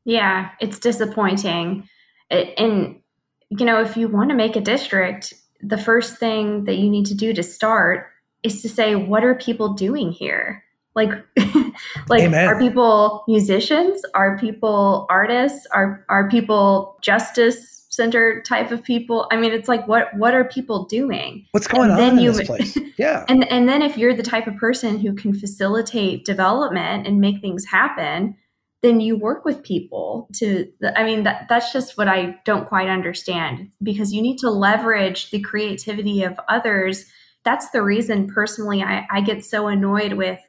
Yeah, 0.05 0.51
it's 0.61 0.79
disappointing. 0.79 1.89
It, 2.29 2.53
and, 2.57 3.01
you 3.49 3.65
know, 3.65 3.81
if 3.81 3.97
you 3.97 4.07
want 4.07 4.29
to 4.29 4.35
make 4.35 4.55
a 4.55 4.61
district, 4.61 5.33
the 5.61 5.77
first 5.77 6.15
thing 6.17 6.63
that 6.63 6.77
you 6.77 6.89
need 6.89 7.07
to 7.07 7.15
do 7.15 7.33
to 7.33 7.43
start 7.43 8.07
is 8.43 8.61
to 8.61 8.69
say, 8.69 8.95
what 8.95 9.25
are 9.25 9.35
people 9.35 9.73
doing 9.73 10.13
here? 10.13 10.63
Like, 10.95 11.11
like 12.07 12.21
Amen. 12.21 12.47
are 12.47 12.57
people 12.57 13.25
musicians? 13.27 14.03
Are 14.15 14.37
people 14.37 15.05
artists? 15.09 15.67
Are 15.73 16.05
are 16.07 16.29
people 16.29 16.97
justice 17.01 17.72
center 17.93 18.41
type 18.41 18.71
of 18.71 18.83
people? 18.83 19.27
I 19.31 19.37
mean, 19.37 19.51
it's 19.51 19.67
like 19.67 19.87
what 19.87 20.13
what 20.15 20.33
are 20.33 20.43
people 20.43 20.85
doing? 20.85 21.45
What's 21.51 21.67
going 21.67 21.91
and 21.91 21.99
on 21.99 22.17
in 22.17 22.19
you, 22.19 22.31
this 22.31 22.47
place? 22.47 22.77
Yeah. 22.97 23.25
And 23.27 23.49
and 23.51 23.67
then 23.67 23.81
if 23.81 23.97
you're 23.97 24.13
the 24.13 24.21
type 24.21 24.45
of 24.45 24.55
person 24.57 24.99
who 24.99 25.13
can 25.15 25.33
facilitate 25.33 26.25
development 26.25 27.07
and 27.07 27.19
make 27.19 27.41
things 27.41 27.65
happen, 27.65 28.35
then 28.83 28.99
you 28.99 29.15
work 29.15 29.45
with 29.45 29.63
people 29.63 30.27
to 30.35 30.71
i 30.95 31.03
mean 31.03 31.23
that, 31.23 31.47
that's 31.49 31.73
just 31.73 31.97
what 31.97 32.07
i 32.07 32.37
don't 32.45 32.67
quite 32.67 32.89
understand 32.89 33.71
because 33.81 34.13
you 34.13 34.21
need 34.21 34.37
to 34.37 34.51
leverage 34.51 35.31
the 35.31 35.41
creativity 35.41 36.21
of 36.21 36.39
others 36.47 37.05
that's 37.43 37.69
the 37.71 37.81
reason 37.81 38.27
personally 38.27 38.83
I, 38.83 39.07
I 39.09 39.21
get 39.21 39.43
so 39.43 39.67
annoyed 39.67 40.13
with 40.13 40.39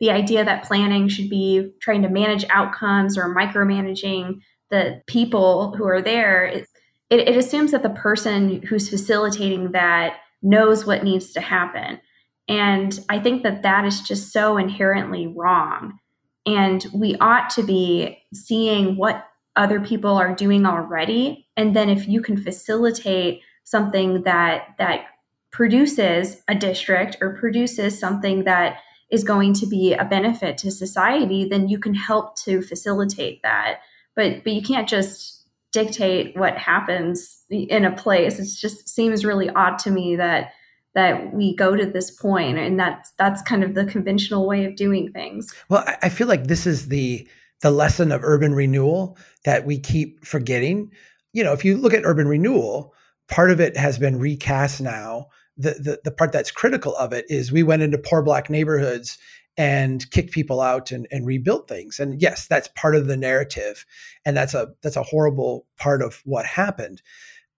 the 0.00 0.10
idea 0.10 0.44
that 0.44 0.64
planning 0.64 1.08
should 1.08 1.30
be 1.30 1.72
trying 1.80 2.02
to 2.02 2.08
manage 2.08 2.44
outcomes 2.50 3.16
or 3.16 3.34
micromanaging 3.34 4.40
the 4.70 5.02
people 5.06 5.74
who 5.76 5.86
are 5.86 6.02
there 6.02 6.44
it, 6.44 6.68
it, 7.14 7.28
it 7.28 7.36
assumes 7.36 7.70
that 7.70 7.82
the 7.82 7.90
person 7.90 8.62
who's 8.62 8.88
facilitating 8.88 9.72
that 9.72 10.16
knows 10.42 10.84
what 10.84 11.04
needs 11.04 11.32
to 11.32 11.40
happen. 11.40 12.00
And 12.46 13.00
i 13.08 13.18
think 13.18 13.42
that 13.42 13.62
that 13.62 13.86
is 13.86 14.02
just 14.02 14.32
so 14.32 14.56
inherently 14.56 15.26
wrong. 15.26 15.98
And 16.46 16.84
we 16.92 17.16
ought 17.16 17.48
to 17.50 17.62
be 17.62 18.18
seeing 18.34 18.96
what 18.96 19.26
other 19.56 19.80
people 19.80 20.16
are 20.16 20.34
doing 20.34 20.66
already. 20.66 21.46
And 21.56 21.74
then 21.74 21.88
if 21.88 22.06
you 22.06 22.20
can 22.20 22.36
facilitate 22.36 23.40
something 23.62 24.24
that 24.24 24.74
that 24.78 25.06
produces 25.52 26.42
a 26.48 26.54
district 26.54 27.16
or 27.20 27.38
produces 27.38 27.98
something 27.98 28.44
that 28.44 28.78
is 29.10 29.22
going 29.22 29.54
to 29.54 29.66
be 29.66 29.94
a 29.94 30.04
benefit 30.04 30.58
to 30.58 30.70
society, 30.70 31.48
then 31.48 31.68
you 31.68 31.78
can 31.78 31.94
help 31.94 32.36
to 32.40 32.60
facilitate 32.60 33.40
that. 33.42 33.78
But 34.16 34.44
but 34.44 34.52
you 34.52 34.62
can't 34.62 34.88
just 34.88 35.33
dictate 35.74 36.36
what 36.36 36.56
happens 36.56 37.44
in 37.50 37.84
a 37.84 37.94
place. 37.94 38.38
It 38.38 38.48
just 38.58 38.88
seems 38.88 39.24
really 39.24 39.50
odd 39.50 39.78
to 39.80 39.90
me 39.90 40.16
that 40.16 40.52
that 40.94 41.34
we 41.34 41.56
go 41.56 41.74
to 41.74 41.84
this 41.84 42.12
point 42.12 42.56
and 42.56 42.78
that's 42.78 43.12
that's 43.18 43.42
kind 43.42 43.64
of 43.64 43.74
the 43.74 43.84
conventional 43.84 44.46
way 44.46 44.64
of 44.64 44.76
doing 44.76 45.10
things. 45.12 45.52
Well, 45.68 45.84
I 46.00 46.08
feel 46.08 46.28
like 46.28 46.46
this 46.46 46.66
is 46.66 46.88
the 46.88 47.28
the 47.60 47.72
lesson 47.72 48.12
of 48.12 48.22
urban 48.22 48.54
renewal 48.54 49.18
that 49.44 49.66
we 49.66 49.78
keep 49.78 50.24
forgetting. 50.24 50.90
You 51.32 51.42
know, 51.42 51.52
if 51.52 51.64
you 51.64 51.76
look 51.76 51.92
at 51.92 52.04
urban 52.04 52.28
renewal, 52.28 52.94
part 53.28 53.50
of 53.50 53.60
it 53.60 53.76
has 53.76 53.98
been 53.98 54.18
recast 54.18 54.80
now 54.80 55.26
the, 55.56 55.70
the, 55.70 56.00
the 56.04 56.10
part 56.10 56.32
that's 56.32 56.50
critical 56.50 56.96
of 56.96 57.12
it 57.12 57.26
is 57.28 57.52
we 57.52 57.62
went 57.62 57.82
into 57.82 57.98
poor 57.98 58.22
black 58.22 58.50
neighborhoods 58.50 59.18
and 59.56 60.10
kicked 60.10 60.32
people 60.32 60.60
out 60.60 60.90
and, 60.90 61.06
and 61.10 61.26
things. 61.68 62.00
And 62.00 62.20
yes, 62.20 62.46
that's 62.46 62.68
part 62.74 62.96
of 62.96 63.06
the 63.06 63.16
narrative. 63.16 63.86
And 64.24 64.36
that's 64.36 64.54
a 64.54 64.68
that's 64.82 64.96
a 64.96 65.02
horrible 65.02 65.66
part 65.78 66.02
of 66.02 66.20
what 66.24 66.46
happened. 66.46 67.02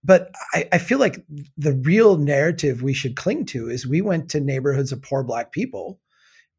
But 0.03 0.31
I, 0.53 0.67
I 0.71 0.77
feel 0.77 0.99
like 0.99 1.23
the 1.57 1.73
real 1.73 2.17
narrative 2.17 2.81
we 2.81 2.93
should 2.93 3.15
cling 3.15 3.45
to 3.47 3.69
is 3.69 3.87
we 3.87 4.01
went 4.01 4.29
to 4.29 4.39
neighborhoods 4.39 4.91
of 4.91 5.01
poor 5.01 5.23
black 5.23 5.51
people 5.51 5.99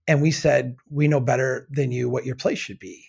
and 0.06 0.20
we 0.20 0.30
said, 0.30 0.76
we 0.90 1.06
know 1.06 1.20
better 1.20 1.68
than 1.70 1.92
you 1.92 2.08
what 2.08 2.26
your 2.26 2.34
place 2.34 2.58
should 2.58 2.78
be. 2.78 3.04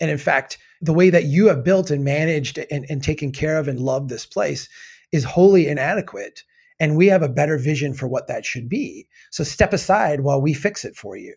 And 0.00 0.10
in 0.10 0.18
fact, 0.18 0.58
the 0.80 0.92
way 0.92 1.10
that 1.10 1.24
you 1.24 1.46
have 1.46 1.64
built 1.64 1.90
and 1.90 2.04
managed 2.04 2.58
and, 2.70 2.84
and 2.88 3.02
taken 3.02 3.32
care 3.32 3.58
of 3.58 3.68
and 3.68 3.80
loved 3.80 4.08
this 4.08 4.26
place 4.26 4.68
is 5.12 5.24
wholly 5.24 5.68
inadequate 5.68 6.42
and 6.80 6.96
we 6.96 7.06
have 7.06 7.22
a 7.22 7.28
better 7.28 7.58
vision 7.58 7.94
for 7.94 8.08
what 8.08 8.26
that 8.26 8.44
should 8.44 8.68
be. 8.68 9.06
So 9.30 9.44
step 9.44 9.72
aside 9.72 10.20
while 10.20 10.42
we 10.42 10.52
fix 10.52 10.84
it 10.84 10.96
for 10.96 11.16
you. 11.16 11.36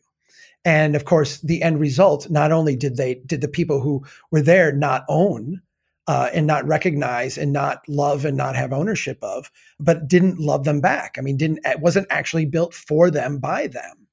And 0.63 0.95
of 0.95 1.05
course, 1.05 1.39
the 1.41 1.61
end 1.61 1.79
result, 1.79 2.29
not 2.29 2.51
only 2.51 2.75
did 2.75 2.97
they, 2.97 3.15
did 3.25 3.41
the 3.41 3.47
people 3.47 3.81
who 3.81 4.03
were 4.31 4.41
there 4.41 4.71
not 4.71 5.05
own 5.07 5.61
uh, 6.07 6.29
and 6.33 6.47
not 6.47 6.67
recognize 6.67 7.37
and 7.37 7.53
not 7.53 7.87
love 7.87 8.25
and 8.25 8.37
not 8.37 8.55
have 8.55 8.73
ownership 8.73 9.17
of, 9.21 9.51
but 9.79 10.07
didn't 10.07 10.39
love 10.39 10.63
them 10.63 10.81
back. 10.81 11.15
I 11.17 11.21
mean, 11.21 11.37
didn't, 11.37 11.59
it 11.65 11.79
wasn't 11.79 12.07
actually 12.09 12.45
built 12.45 12.73
for 12.73 13.11
them 13.11 13.39
by 13.39 13.67
them. 13.67 14.07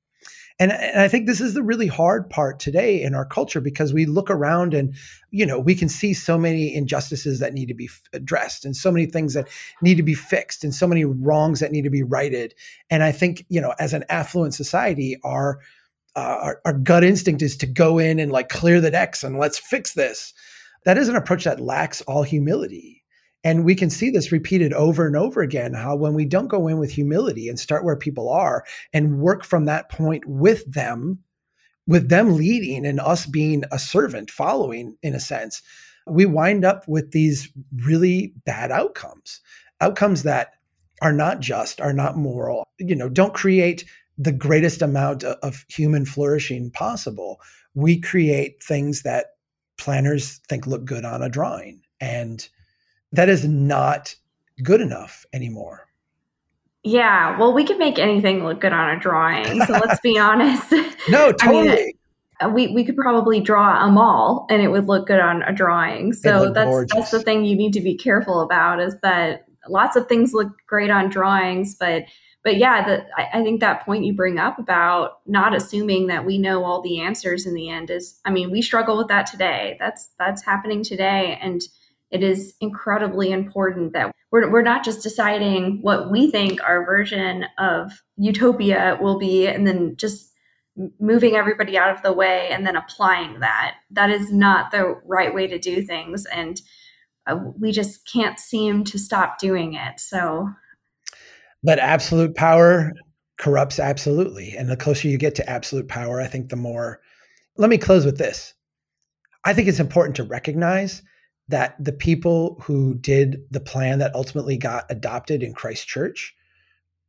And, 0.59 0.71
and 0.71 1.01
I 1.01 1.09
think 1.09 1.27
this 1.27 1.41
is 1.41 1.55
the 1.55 1.63
really 1.63 1.87
hard 1.87 2.29
part 2.29 2.61
today 2.61 3.03
in 3.03 3.15
our 3.15 3.25
culture 3.25 3.61
because 3.61 3.93
we 3.93 4.05
look 4.05 4.31
around 4.31 4.75
and, 4.75 4.95
you 5.31 5.47
know, 5.47 5.59
we 5.59 5.75
can 5.75 5.89
see 5.89 6.13
so 6.13 6.39
many 6.39 6.75
injustices 6.75 7.41
that 7.41 7.55
need 7.55 7.67
to 7.67 7.75
be 7.75 7.89
addressed 8.13 8.65
and 8.65 8.77
so 8.77 8.91
many 8.93 9.07
things 9.07 9.35
that 9.35 9.49
need 9.81 9.97
to 9.97 10.03
be 10.03 10.15
fixed 10.15 10.63
and 10.63 10.75
so 10.75 10.87
many 10.87 11.05
wrongs 11.05 11.61
that 11.61 11.73
need 11.73 11.83
to 11.83 11.91
be 11.91 12.03
righted. 12.03 12.55
And 12.91 13.03
I 13.03 13.13
think, 13.13 13.45
you 13.49 13.61
know, 13.61 13.75
as 13.79 13.93
an 13.93 14.05
affluent 14.09 14.55
society, 14.55 15.19
our, 15.25 15.59
uh, 16.17 16.39
our, 16.43 16.61
our 16.65 16.73
gut 16.75 17.05
instinct 17.05 17.43
is 17.43 17.57
to 17.59 17.67
go 17.67 17.99
in 17.99 18.19
and 18.19 18.33
like 18.33 18.49
clear 18.49 18.81
the 18.81 18.91
decks 18.91 19.23
and 19.23 19.39
let's 19.39 19.59
fix 19.59 19.95
this. 19.95 20.33
That 20.85 20.99
is 20.99 21.09
an 21.09 21.17
approach 21.17 21.45
that 21.45 21.61
lacks 21.61 22.01
all 22.03 22.23
humility 22.23 23.03
and 23.45 23.65
we 23.65 23.75
can 23.75 23.91
see 23.91 24.11
this 24.11 24.31
repeated 24.31 24.73
over 24.73 25.07
and 25.07 25.17
over 25.17 25.41
again 25.43 25.75
how 25.75 25.97
when 25.97 26.15
we 26.15 26.25
don't 26.25 26.49
go 26.49 26.69
in 26.69 26.79
with 26.79 26.91
humility 26.91 27.49
and 27.49 27.59
start 27.59 27.85
where 27.85 27.97
people 27.97 28.29
are 28.29 28.65
and 28.93 29.19
work 29.19 29.45
from 29.45 29.65
that 29.65 29.89
point 29.89 30.25
with 30.27 30.71
them, 30.73 31.19
with 31.87 32.09
them 32.09 32.37
leading 32.37 32.87
and 32.87 33.01
us 33.01 33.27
being 33.27 33.65
a 33.73 33.79
servant 33.79 34.31
following 34.31 34.97
in 35.03 35.15
a 35.15 35.21
sense, 35.21 35.61
we 36.07 36.25
wind 36.25 36.65
up 36.65 36.87
with 36.87 37.11
these 37.11 37.49
really 37.85 38.33
bad 38.45 38.71
outcomes. 38.71 39.41
Outcomes 39.81 40.23
that 40.23 40.55
are 41.01 41.13
not 41.13 41.41
just, 41.41 41.81
are 41.81 41.93
not 41.93 42.17
moral, 42.17 42.65
you 42.79 42.95
know, 42.95 43.09
don't 43.09 43.35
create 43.35 43.85
the 44.19 44.33
greatest 44.33 44.83
amount 44.83 45.25
of 45.25 45.65
human 45.69 46.05
flourishing 46.05 46.71
possible. 46.71 47.41
We 47.75 48.01
create 48.01 48.63
things 48.63 49.03
that 49.03 49.27
planners 49.79 50.41
think 50.49 50.67
look 50.67 50.85
good 50.85 51.05
on 51.05 51.23
a 51.23 51.29
drawing. 51.29 51.81
And 52.01 52.47
that 53.13 53.29
is 53.29 53.45
not 53.47 54.15
good 54.63 54.81
enough 54.81 55.25
anymore. 55.33 55.89
Yeah, 56.85 57.39
well, 57.39 57.53
we 57.53 57.65
could 57.65 57.79
make 57.79 57.99
anything 57.99 58.45
look 58.45 58.61
good 58.61 58.73
on 58.73 58.91
a 58.91 58.99
drawing. 58.99 59.65
So 59.65 59.73
let's 59.73 60.01
be 60.01 60.19
honest. 60.21 60.73
No, 61.09 61.33
totally. 61.33 61.95
I 62.41 62.47
mean, 62.47 62.55
we 62.55 62.69
we 62.69 62.85
could 62.85 62.97
probably 62.97 63.41
draw 63.41 63.87
a 63.87 63.91
mall 63.91 64.47
and 64.51 64.61
it 64.61 64.69
would 64.69 64.87
look 64.87 65.07
good 65.07 65.21
on 65.21 65.43
a 65.43 65.53
drawing. 65.53 66.13
So 66.13 66.53
that's 66.53 66.69
gorgeous. 66.69 66.93
that's 66.93 67.11
the 67.13 67.21
thing 67.21 67.45
you 67.45 67.57
need 67.57 67.73
to 67.75 67.81
be 67.81 67.95
careful 67.97 68.41
about 68.41 68.81
is 68.81 68.97
that 69.03 69.45
lots 69.69 69.95
of 69.95 70.09
things 70.09 70.33
look 70.33 70.49
great 70.67 70.91
on 70.91 71.09
drawings, 71.09 71.77
but 71.77 72.03
but 72.45 72.57
yeah, 72.57 72.85
the, 72.87 73.07
I, 73.17 73.41
I 73.41 73.43
think 73.43 73.61
that 73.61 73.85
point 73.85 74.05
you 74.05 74.15
bring 74.15 74.39
up 74.39 74.59
about 74.59 75.21
not 75.27 75.55
assuming 75.55 76.09
that 76.09 76.25
we 76.25 76.39
know 76.39 76.65
all 76.65 76.83
the 76.83 77.01
answers 77.01 77.47
in 77.47 77.55
the 77.55 77.71
end 77.71 77.91
is, 77.91 78.21
I 78.25 78.31
mean, 78.31 78.51
we 78.51 78.63
struggle 78.63 78.97
with 78.99 79.09
that 79.09 79.27
today. 79.27 79.77
That's 79.79 80.11
that's 80.19 80.45
happening 80.45 80.83
today, 80.83 81.39
and 81.41 81.63
it 82.11 82.23
is 82.23 82.55
incredibly 82.61 83.33
important 83.33 83.95
that 83.95 84.15
we're, 84.31 84.51
we're 84.51 84.63
not 84.63 84.85
just 84.85 85.03
deciding 85.03 85.81
what 85.83 86.11
we 86.11 86.31
think 86.31 86.63
our 86.63 86.85
version 86.85 87.47
of 87.59 88.03
utopia 88.17 88.99
will 89.01 89.19
be 89.19 89.47
and 89.47 89.67
then 89.67 89.97
just 89.97 90.31
moving 90.99 91.37
everybody 91.37 91.77
out 91.77 91.95
of 91.95 92.03
the 92.03 92.13
way 92.13 92.49
and 92.51 92.67
then 92.67 92.77
applying 92.77 93.41
that. 93.41 93.77
That 93.91 94.11
is 94.11 94.33
not 94.33 94.71
the 94.71 95.01
right 95.07 95.35
way 95.35 95.47
to 95.47 95.59
do 95.59 95.83
things. 95.83 96.27
And 96.27 96.61
uh, 97.27 97.39
we 97.59 97.73
just 97.73 98.07
can't 98.11 98.39
seem 98.39 98.85
to 98.85 98.99
stop 98.99 99.39
doing 99.39 99.75
it. 99.75 100.01
So, 100.01 100.51
but 101.63 101.79
absolute 101.79 102.35
power 102.35 102.93
corrupts 103.39 103.79
absolutely. 103.79 104.55
And 104.57 104.69
the 104.69 104.77
closer 104.77 105.09
you 105.09 105.19
get 105.19 105.35
to 105.37 105.51
absolute 105.51 105.89
power, 105.89 106.21
I 106.21 106.27
think 106.27 106.49
the 106.49 106.57
more. 106.57 107.01
Let 107.57 107.71
me 107.71 107.79
close 107.79 108.05
with 108.05 108.19
this. 108.19 108.55
I 109.45 109.53
think 109.53 109.69
it's 109.69 109.81
important 109.81 110.17
to 110.17 110.25
recognize 110.25 111.03
that 111.49 111.75
the 111.83 111.93
people 111.93 112.59
who 112.63 112.95
did 112.95 113.43
the 113.51 113.61
plan 113.61 113.99
that 113.99 114.15
ultimately 114.15 114.57
got 114.57 114.85
adopted 114.91 115.43
in 115.43 115.55
Christchurch 115.55 116.35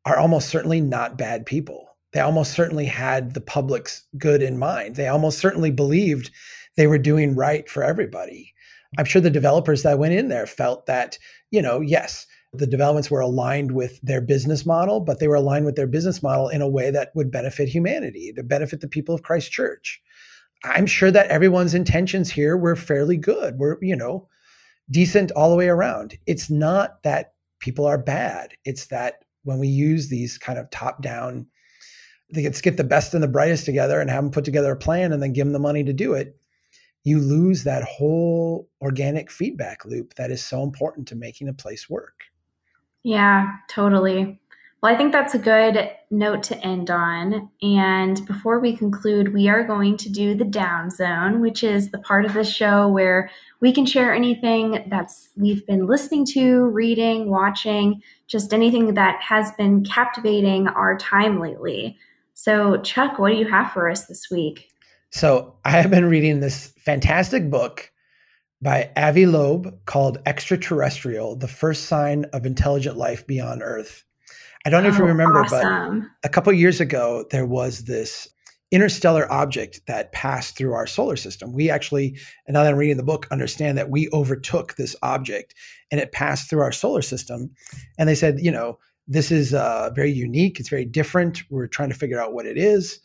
are 0.06 0.18
almost 0.18 0.50
certainly 0.50 0.82
not 0.82 1.18
bad 1.18 1.46
people. 1.46 1.88
They 2.12 2.20
almost 2.20 2.52
certainly 2.52 2.86
had 2.86 3.34
the 3.34 3.42
public's 3.42 4.04
good 4.18 4.42
in 4.42 4.58
mind. 4.58 4.96
They 4.96 5.08
almost 5.08 5.40
certainly 5.40 5.72
believed 5.72 6.32
they 6.76 6.88
were 6.88 6.98
doing 6.98 7.36
right 7.36 7.70
for 7.70 7.84
everybody. 7.84 8.54
I'm 8.98 9.06
sure 9.06 9.22
the 9.22 9.30
developers 9.30 9.84
that 9.84 9.98
went 9.98 10.14
in 10.14 10.28
there 10.28 10.46
felt 10.46 10.86
that, 10.88 11.18
you 11.52 11.62
know, 11.62 11.80
yes, 11.80 12.28
the 12.54 12.68
developments 12.68 13.10
were 13.10 13.20
aligned 13.20 13.72
with 13.72 14.00
their 14.02 14.22
business 14.22 14.66
model, 14.66 15.00
but 15.00 15.20
they 15.20 15.28
were 15.28 15.36
aligned 15.36 15.66
with 15.66 15.76
their 15.76 15.88
business 15.88 16.22
model 16.22 16.50
in 16.50 16.62
a 16.62 16.68
way 16.68 16.92
that 16.92 17.12
would 17.16 17.32
benefit 17.32 17.68
humanity, 17.68 18.32
to 18.34 18.44
benefit 18.44 18.82
the 18.82 18.88
people 18.88 19.16
of 19.16 19.24
Christchurch. 19.24 20.02
I'm 20.64 20.86
sure 20.86 21.12
that 21.12 21.28
everyone's 21.28 21.74
intentions 21.74 22.30
here 22.30 22.56
were 22.56 22.76
fairly 22.76 23.18
good. 23.18 23.58
We're, 23.58 23.78
you 23.82 23.96
know, 23.96 24.30
decent 24.90 25.32
all 25.32 25.50
the 25.50 25.56
way 25.56 25.68
around. 25.68 26.18
It's 26.26 26.50
not 26.50 27.02
that 27.04 27.34
people 27.60 27.86
are 27.86 27.98
bad. 27.98 28.54
It's 28.66 28.88
that 28.88 29.26
when 29.44 29.60
we 29.60 29.68
use 29.68 30.08
these 30.08 30.38
kind 30.38 30.60
of 30.60 30.70
top 30.70 31.02
down 31.02 31.48
let's 32.36 32.62
get 32.62 32.78
the 32.78 32.84
best 32.84 33.14
and 33.14 33.24
the 33.24 33.28
brightest 33.28 33.66
together 33.66 34.00
and 34.00 34.10
have 34.10 34.24
them 34.24 34.32
put 34.32 34.46
together 34.46 34.72
a 34.72 34.78
plan 34.78 35.12
and 35.12 35.22
then 35.22 35.34
give 35.34 35.46
them 35.46 35.54
the 35.54 35.60
money 35.60 35.84
to 35.84 35.94
do 35.94 36.14
it, 36.14 36.36
you 37.04 37.20
lose 37.20 37.64
that 37.64 37.84
whole 37.84 38.70
organic 38.82 39.30
feedback 39.30 39.86
loop 39.86 40.14
that 40.16 40.32
is 40.32 40.44
so 40.44 40.64
important 40.64 41.08
to 41.08 41.16
making 41.16 41.48
a 41.48 41.54
place 41.54 41.90
work. 41.90 42.24
Yeah, 43.04 43.52
totally. 43.70 44.40
Well, 44.84 44.94
I 44.94 44.98
think 44.98 45.14
that's 45.14 45.34
a 45.34 45.40
good 45.40 45.92
note 46.12 46.44
to 46.44 46.58
end 46.60 46.92
on. 46.92 47.50
And 47.62 48.26
before 48.26 48.60
we 48.60 48.76
conclude, 48.76 49.34
we 49.34 49.48
are 49.48 49.64
going 49.64 49.96
to 49.96 50.10
do 50.10 50.36
the 50.36 50.44
down 50.44 50.90
zone, 50.90 51.40
which 51.40 51.64
is 51.64 51.92
the 51.92 52.00
part 52.00 52.26
of 52.26 52.34
the 52.34 52.44
show 52.44 52.90
where 52.90 53.30
we 53.62 53.72
can 53.72 53.86
share 53.86 54.14
anything 54.14 54.84
that's 54.90 55.30
we've 55.38 55.66
been 55.66 55.88
listening 55.88 56.26
to, 56.34 56.66
reading, 56.66 57.30
watching, 57.30 58.02
just 58.28 58.54
anything 58.54 58.94
that 58.96 59.22
has 59.22 59.54
been 59.54 59.86
captivating 59.86 60.68
our 60.68 60.98
time 60.98 61.40
lately. 61.40 61.98
So, 62.34 62.82
Chuck, 62.82 63.20
what 63.20 63.30
do 63.30 63.38
you 63.38 63.48
have 63.48 63.72
for 63.72 63.90
us 63.90 64.08
this 64.08 64.30
week? 64.30 64.68
So, 65.12 65.56
I 65.64 65.70
have 65.70 65.90
been 65.90 66.10
reading 66.10 66.42
this 66.42 66.74
fantastic 66.80 67.50
book 67.50 67.90
by 68.64 68.90
Avi 68.96 69.26
Loeb 69.26 69.86
called 69.86 70.20
Extraterrestrial 70.26 71.36
The 71.36 71.50
First 71.50 71.86
Sign 71.86 72.24
of 72.32 72.46
Intelligent 72.46 72.96
Life 72.96 73.28
Beyond 73.28 73.62
Earth. 73.62 74.06
I 74.66 74.70
don't 74.70 74.84
know 74.84 74.90
oh, 74.90 74.94
if 74.94 74.98
you 74.98 75.04
oh, 75.04 75.10
remember, 75.10 75.44
awesome. 75.44 76.00
but 76.00 76.28
a 76.28 76.32
couple 76.32 76.54
years 76.54 76.80
ago, 76.80 77.26
there 77.30 77.46
was 77.46 77.84
this 77.84 78.30
interstellar 78.72 79.30
object 79.32 79.82
that 79.88 80.14
passed 80.14 80.58
through 80.58 80.74
our 80.74 80.88
solar 80.88 81.18
system. 81.18 81.52
We 81.52 81.70
actually, 81.70 82.18
and 82.48 82.54
now 82.54 82.64
that 82.64 82.72
I'm 82.72 82.78
reading 82.78 82.96
the 82.96 83.04
book, 83.04 83.28
understand 83.32 83.78
that 83.78 83.90
we 83.90 84.08
overtook 84.14 84.76
this 84.76 84.96
object 85.04 85.54
and 85.92 86.00
it 86.00 86.14
passed 86.14 86.50
through 86.50 86.62
our 86.62 86.72
solar 86.72 87.02
system. 87.02 87.52
And 88.00 88.08
they 88.08 88.16
said, 88.16 88.40
you 88.40 88.50
know, 88.50 88.80
this 89.08 89.30
is 89.30 89.54
uh, 89.54 89.90
very 89.94 90.12
unique. 90.12 90.62
It's 90.62 90.70
very 90.70 90.86
different. 90.86 91.44
We're 91.50 91.68
trying 91.68 91.90
to 91.90 91.96
figure 91.96 92.20
out 92.20 92.34
what 92.34 92.46
it 92.46 92.58
is. 92.58 93.00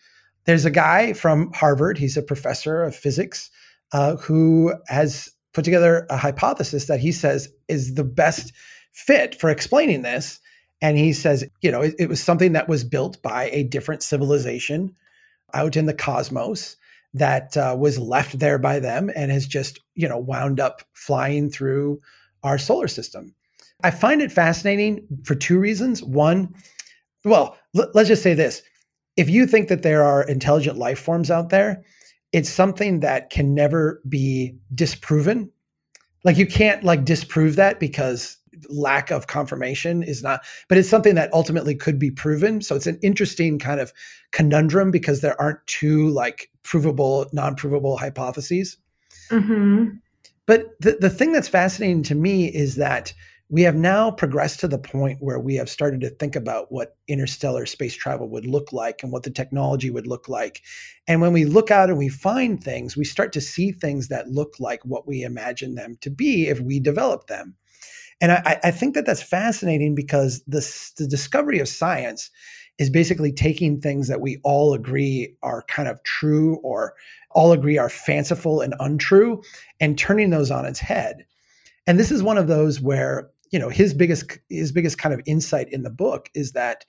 There's 0.44 0.64
a 0.64 0.70
guy 0.70 1.14
from 1.14 1.52
Harvard. 1.52 1.98
He's 1.98 2.16
a 2.16 2.22
professor 2.22 2.84
of 2.84 2.94
physics 2.94 3.50
uh, 3.92 4.16
who 4.16 4.72
has 4.86 5.28
put 5.58 5.64
together 5.64 6.06
a 6.08 6.16
hypothesis 6.16 6.84
that 6.84 7.00
he 7.00 7.10
says 7.10 7.48
is 7.66 7.94
the 7.94 8.04
best 8.04 8.52
fit 8.92 9.34
for 9.34 9.50
explaining 9.50 10.02
this. 10.02 10.38
And 10.80 10.96
he 10.96 11.12
says, 11.12 11.44
you 11.62 11.72
know, 11.72 11.82
it, 11.82 11.96
it 11.98 12.08
was 12.08 12.22
something 12.22 12.52
that 12.52 12.68
was 12.68 12.84
built 12.84 13.20
by 13.22 13.50
a 13.50 13.64
different 13.64 14.04
civilization 14.04 14.94
out 15.54 15.74
in 15.74 15.86
the 15.86 15.94
cosmos 15.94 16.76
that 17.12 17.56
uh, 17.56 17.74
was 17.76 17.98
left 17.98 18.38
there 18.38 18.60
by 18.60 18.78
them 18.78 19.10
and 19.16 19.32
has 19.32 19.48
just, 19.48 19.80
you 19.96 20.08
know, 20.08 20.16
wound 20.16 20.60
up 20.60 20.82
flying 20.92 21.50
through 21.50 21.98
our 22.44 22.56
solar 22.56 22.86
system. 22.86 23.34
I 23.82 23.90
find 23.90 24.22
it 24.22 24.30
fascinating 24.30 25.08
for 25.24 25.34
two 25.34 25.58
reasons. 25.58 26.04
One, 26.04 26.54
well, 27.24 27.58
l- 27.76 27.90
let's 27.94 28.08
just 28.08 28.22
say 28.22 28.34
this. 28.34 28.62
If 29.16 29.28
you 29.28 29.44
think 29.44 29.66
that 29.70 29.82
there 29.82 30.04
are 30.04 30.22
intelligent 30.22 30.78
life 30.78 31.00
forms 31.00 31.32
out 31.32 31.48
there, 31.48 31.82
it's 32.32 32.50
something 32.50 33.00
that 33.00 33.30
can 33.30 33.54
never 33.54 34.02
be 34.08 34.56
disproven. 34.74 35.50
Like 36.24 36.36
you 36.36 36.46
can't 36.46 36.84
like 36.84 37.04
disprove 37.04 37.56
that 37.56 37.80
because 37.80 38.36
lack 38.68 39.10
of 39.10 39.28
confirmation 39.28 40.02
is 40.02 40.22
not, 40.22 40.44
but 40.68 40.78
it's 40.78 40.88
something 40.88 41.14
that 41.14 41.32
ultimately 41.32 41.74
could 41.74 41.98
be 41.98 42.10
proven. 42.10 42.60
So 42.60 42.74
it's 42.74 42.86
an 42.86 42.98
interesting 43.02 43.58
kind 43.58 43.80
of 43.80 43.92
conundrum 44.32 44.90
because 44.90 45.20
there 45.20 45.40
aren't 45.40 45.64
two 45.66 46.08
like 46.08 46.50
provable, 46.64 47.26
non-provable 47.32 47.96
hypotheses. 47.96 48.76
Mm-hmm. 49.30 49.90
But 50.46 50.80
the, 50.80 50.98
the 51.00 51.10
thing 51.10 51.32
that's 51.32 51.48
fascinating 51.48 52.02
to 52.04 52.14
me 52.14 52.46
is 52.46 52.76
that 52.76 53.12
we 53.50 53.62
have 53.62 53.74
now 53.74 54.10
progressed 54.10 54.60
to 54.60 54.68
the 54.68 54.78
point 54.78 55.18
where 55.20 55.40
we 55.40 55.54
have 55.54 55.70
started 55.70 56.02
to 56.02 56.10
think 56.10 56.36
about 56.36 56.70
what 56.70 56.96
interstellar 57.08 57.64
space 57.64 57.94
travel 57.94 58.28
would 58.28 58.44
look 58.44 58.72
like 58.72 59.02
and 59.02 59.10
what 59.10 59.22
the 59.22 59.30
technology 59.30 59.88
would 59.88 60.06
look 60.06 60.28
like. 60.28 60.62
And 61.06 61.22
when 61.22 61.32
we 61.32 61.46
look 61.46 61.70
out 61.70 61.88
and 61.88 61.96
we 61.96 62.10
find 62.10 62.62
things, 62.62 62.96
we 62.96 63.04
start 63.04 63.32
to 63.32 63.40
see 63.40 63.72
things 63.72 64.08
that 64.08 64.28
look 64.28 64.54
like 64.60 64.84
what 64.84 65.08
we 65.08 65.22
imagine 65.22 65.76
them 65.76 65.96
to 66.02 66.10
be 66.10 66.48
if 66.48 66.60
we 66.60 66.78
develop 66.78 67.26
them. 67.26 67.54
And 68.20 68.32
I, 68.32 68.58
I 68.64 68.70
think 68.70 68.94
that 68.94 69.06
that's 69.06 69.22
fascinating 69.22 69.94
because 69.94 70.42
the, 70.46 70.60
the 70.98 71.06
discovery 71.06 71.60
of 71.60 71.68
science 71.68 72.30
is 72.76 72.90
basically 72.90 73.32
taking 73.32 73.80
things 73.80 74.08
that 74.08 74.20
we 74.20 74.40
all 74.44 74.74
agree 74.74 75.34
are 75.42 75.62
kind 75.68 75.88
of 75.88 76.02
true 76.02 76.56
or 76.62 76.94
all 77.30 77.52
agree 77.52 77.78
are 77.78 77.88
fanciful 77.88 78.60
and 78.60 78.74
untrue 78.78 79.42
and 79.80 79.96
turning 79.96 80.30
those 80.30 80.50
on 80.50 80.66
its 80.66 80.80
head. 80.80 81.24
And 81.86 81.98
this 81.98 82.12
is 82.12 82.22
one 82.22 82.36
of 82.36 82.48
those 82.48 82.80
where 82.80 83.30
you 83.50 83.58
know 83.58 83.68
his 83.68 83.94
biggest 83.94 84.38
his 84.48 84.72
biggest 84.72 84.98
kind 84.98 85.14
of 85.14 85.20
insight 85.26 85.68
in 85.72 85.82
the 85.82 85.90
book 85.90 86.28
is 86.34 86.52
that 86.52 86.84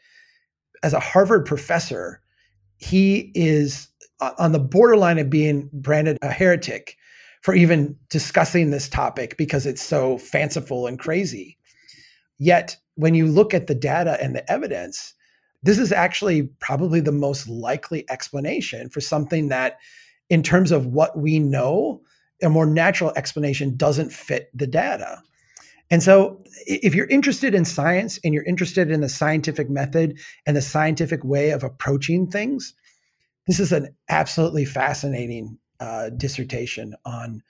as 0.83 0.93
a 0.93 0.99
Harvard 0.99 1.45
professor, 1.45 2.21
he 2.77 3.31
is 3.35 3.87
uh, 4.21 4.31
on 4.37 4.51
the 4.51 4.59
borderline 4.59 5.19
of 5.19 5.29
being 5.29 5.69
branded 5.73 6.17
a 6.21 6.31
heretic 6.31 6.95
for 7.41 7.53
even 7.53 7.95
discussing 8.09 8.69
this 8.69 8.89
topic 8.89 9.37
because 9.37 9.65
it's 9.65 9.81
so 9.81 10.17
fanciful 10.17 10.87
and 10.87 10.99
crazy. 10.99 11.57
Yet, 12.37 12.77
when 12.95 13.15
you 13.15 13.27
look 13.27 13.53
at 13.53 13.67
the 13.67 13.75
data 13.75 14.17
and 14.21 14.35
the 14.35 14.49
evidence, 14.51 15.13
this 15.63 15.77
is 15.77 15.91
actually 15.91 16.43
probably 16.59 16.99
the 16.99 17.11
most 17.11 17.47
likely 17.47 18.09
explanation 18.09 18.89
for 18.89 19.01
something 19.01 19.49
that, 19.49 19.77
in 20.29 20.43
terms 20.43 20.71
of 20.71 20.87
what 20.87 21.17
we 21.17 21.39
know, 21.39 22.01
a 22.41 22.49
more 22.49 22.65
natural 22.65 23.11
explanation 23.15 23.75
doesn't 23.75 24.11
fit 24.11 24.49
the 24.53 24.67
data. 24.67 25.21
And 25.91 26.03
so, 26.03 26.43
if 26.67 26.93
you're 26.93 27.07
interested 27.07 27.55
in 27.55 27.65
science 27.65 28.19
and 28.23 28.33
you're 28.33 28.43
interested 28.43 28.91
in 28.91 29.01
the 29.01 29.09
scientific 29.09 29.69
method 29.69 30.19
and 30.45 30.55
the 30.55 30.61
scientific 30.61 31.23
way 31.23 31.49
of 31.49 31.63
approaching 31.63 32.29
things, 32.29 32.73
this 33.47 33.59
is 33.59 33.71
an 33.71 33.95
absolutely 34.09 34.65
fascinating 34.65 35.57
uh, 35.79 36.09
dissertation 36.09 36.93
on 37.05 37.41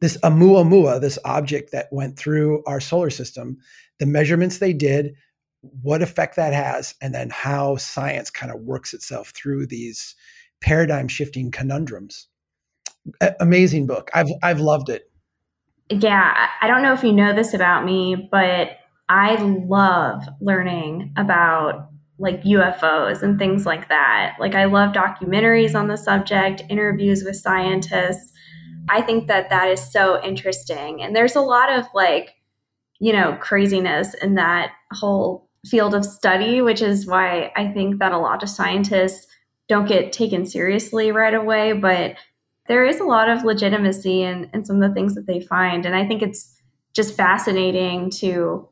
this 0.00 0.16
Oumuamua, 0.18 1.00
this 1.00 1.18
object 1.24 1.70
that 1.72 1.88
went 1.92 2.18
through 2.18 2.62
our 2.66 2.80
solar 2.80 3.10
system, 3.10 3.58
the 3.98 4.06
measurements 4.06 4.58
they 4.58 4.72
did, 4.72 5.14
what 5.60 6.02
effect 6.02 6.36
that 6.36 6.52
has, 6.52 6.94
and 7.00 7.14
then 7.14 7.30
how 7.30 7.76
science 7.76 8.30
kind 8.30 8.50
of 8.50 8.60
works 8.62 8.94
itself 8.94 9.30
through 9.30 9.66
these 9.66 10.14
paradigm 10.60 11.06
shifting 11.06 11.50
conundrums. 11.50 12.26
A- 13.20 13.34
amazing 13.40 13.86
book. 13.86 14.10
I've 14.14 14.30
I've 14.42 14.60
loved 14.60 14.88
it 14.88 15.11
yeah, 16.00 16.48
I 16.60 16.66
don't 16.66 16.82
know 16.82 16.92
if 16.92 17.02
you 17.02 17.12
know 17.12 17.34
this 17.34 17.54
about 17.54 17.84
me, 17.84 18.28
but 18.30 18.78
I 19.08 19.36
love 19.36 20.22
learning 20.40 21.12
about 21.16 21.88
like 22.18 22.42
UFOs 22.44 23.22
and 23.22 23.38
things 23.38 23.66
like 23.66 23.88
that. 23.88 24.36
Like, 24.38 24.54
I 24.54 24.64
love 24.64 24.94
documentaries 24.94 25.74
on 25.74 25.88
the 25.88 25.96
subject, 25.96 26.62
interviews 26.68 27.24
with 27.24 27.36
scientists. 27.36 28.32
I 28.88 29.02
think 29.02 29.26
that 29.26 29.50
that 29.50 29.68
is 29.68 29.92
so 29.92 30.22
interesting. 30.22 31.02
And 31.02 31.16
there's 31.16 31.36
a 31.36 31.40
lot 31.40 31.72
of 31.72 31.84
like, 31.94 32.30
you 33.00 33.12
know, 33.12 33.36
craziness 33.40 34.14
in 34.14 34.36
that 34.36 34.72
whole 34.92 35.48
field 35.66 35.94
of 35.94 36.04
study, 36.04 36.62
which 36.62 36.80
is 36.80 37.06
why 37.06 37.52
I 37.56 37.68
think 37.68 37.98
that 37.98 38.12
a 38.12 38.18
lot 38.18 38.42
of 38.42 38.48
scientists 38.48 39.26
don't 39.68 39.88
get 39.88 40.12
taken 40.12 40.46
seriously 40.46 41.12
right 41.12 41.34
away. 41.34 41.72
But 41.72 42.16
there 42.72 42.86
is 42.86 43.00
a 43.00 43.04
lot 43.04 43.28
of 43.28 43.44
legitimacy 43.44 44.22
in, 44.22 44.48
in 44.54 44.64
some 44.64 44.82
of 44.82 44.88
the 44.88 44.94
things 44.94 45.14
that 45.14 45.26
they 45.26 45.42
find. 45.42 45.84
And 45.84 45.94
I 45.94 46.08
think 46.08 46.22
it's 46.22 46.56
just 46.94 47.14
fascinating 47.14 48.08
to 48.12 48.66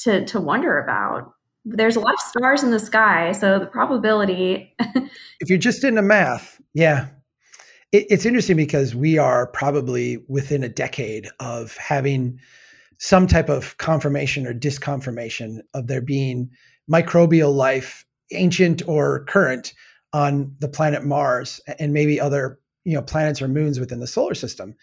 to 0.00 0.24
to 0.24 0.40
wonder 0.40 0.76
about. 0.80 1.32
There's 1.64 1.94
a 1.94 2.00
lot 2.00 2.14
of 2.14 2.20
stars 2.20 2.64
in 2.64 2.72
the 2.72 2.80
sky, 2.80 3.30
so 3.30 3.60
the 3.60 3.66
probability 3.66 4.74
if 5.38 5.48
you're 5.48 5.56
just 5.56 5.84
into 5.84 6.02
math, 6.02 6.60
yeah. 6.74 7.10
It, 7.92 8.06
it's 8.10 8.26
interesting 8.26 8.56
because 8.56 8.92
we 8.92 9.18
are 9.18 9.46
probably 9.46 10.16
within 10.26 10.64
a 10.64 10.68
decade 10.68 11.28
of 11.38 11.76
having 11.76 12.40
some 12.98 13.28
type 13.28 13.48
of 13.48 13.76
confirmation 13.78 14.48
or 14.48 14.52
disconfirmation 14.52 15.60
of 15.74 15.86
there 15.86 16.00
being 16.00 16.50
microbial 16.90 17.54
life, 17.54 18.04
ancient 18.32 18.82
or 18.88 19.24
current, 19.26 19.74
on 20.12 20.54
the 20.58 20.68
planet 20.68 21.04
Mars 21.04 21.60
and 21.78 21.92
maybe 21.92 22.20
other 22.20 22.58
you 22.84 22.94
know 22.94 23.02
planets 23.02 23.40
or 23.40 23.48
moons 23.48 23.78
within 23.78 24.00
the 24.00 24.06
solar 24.06 24.34
system 24.34 24.74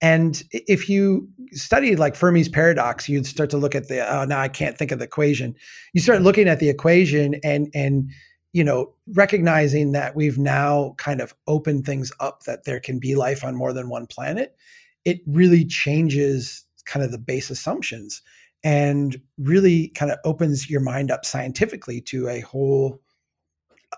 and 0.00 0.42
if 0.52 0.88
you 0.88 1.28
study 1.52 1.96
like 1.96 2.14
Fermi's 2.14 2.48
paradox, 2.48 3.08
you'd 3.08 3.26
start 3.26 3.50
to 3.50 3.56
look 3.56 3.74
at 3.74 3.88
the 3.88 4.06
oh 4.06 4.24
now 4.24 4.40
I 4.40 4.48
can't 4.48 4.76
think 4.76 4.92
of 4.92 4.98
the 4.98 5.04
equation. 5.04 5.54
You 5.92 6.00
start 6.00 6.16
mm-hmm. 6.18 6.26
looking 6.26 6.48
at 6.48 6.60
the 6.60 6.68
equation 6.68 7.36
and 7.42 7.70
and 7.74 8.10
you 8.52 8.64
know 8.64 8.92
recognizing 9.14 9.92
that 9.92 10.16
we've 10.16 10.38
now 10.38 10.94
kind 10.98 11.20
of 11.20 11.34
opened 11.46 11.86
things 11.86 12.12
up 12.20 12.42
that 12.42 12.64
there 12.64 12.80
can 12.80 12.98
be 12.98 13.14
life 13.14 13.44
on 13.44 13.54
more 13.54 13.72
than 13.72 13.88
one 13.88 14.06
planet. 14.06 14.56
It 15.04 15.20
really 15.26 15.64
changes 15.64 16.64
kind 16.84 17.04
of 17.04 17.12
the 17.12 17.18
base 17.18 17.50
assumptions 17.50 18.20
and 18.62 19.20
really 19.38 19.88
kind 19.88 20.10
of 20.10 20.18
opens 20.24 20.68
your 20.68 20.80
mind 20.80 21.10
up 21.10 21.24
scientifically 21.24 22.00
to 22.00 22.28
a 22.28 22.40
whole 22.40 23.00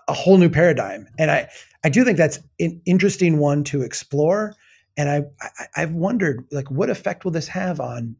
a 0.07 0.13
whole 0.13 0.37
new 0.37 0.49
paradigm. 0.49 1.07
And 1.17 1.31
I, 1.31 1.49
I 1.83 1.89
do 1.89 2.03
think 2.03 2.17
that's 2.17 2.39
an 2.59 2.81
interesting 2.85 3.37
one 3.39 3.63
to 3.65 3.81
explore. 3.81 4.55
And 4.95 5.09
I, 5.09 5.23
I, 5.75 5.81
have 5.81 5.93
wondered, 5.93 6.45
like, 6.51 6.71
what 6.71 6.89
effect 6.89 7.23
will 7.23 7.31
this 7.31 7.47
have 7.47 7.79
on 7.79 8.15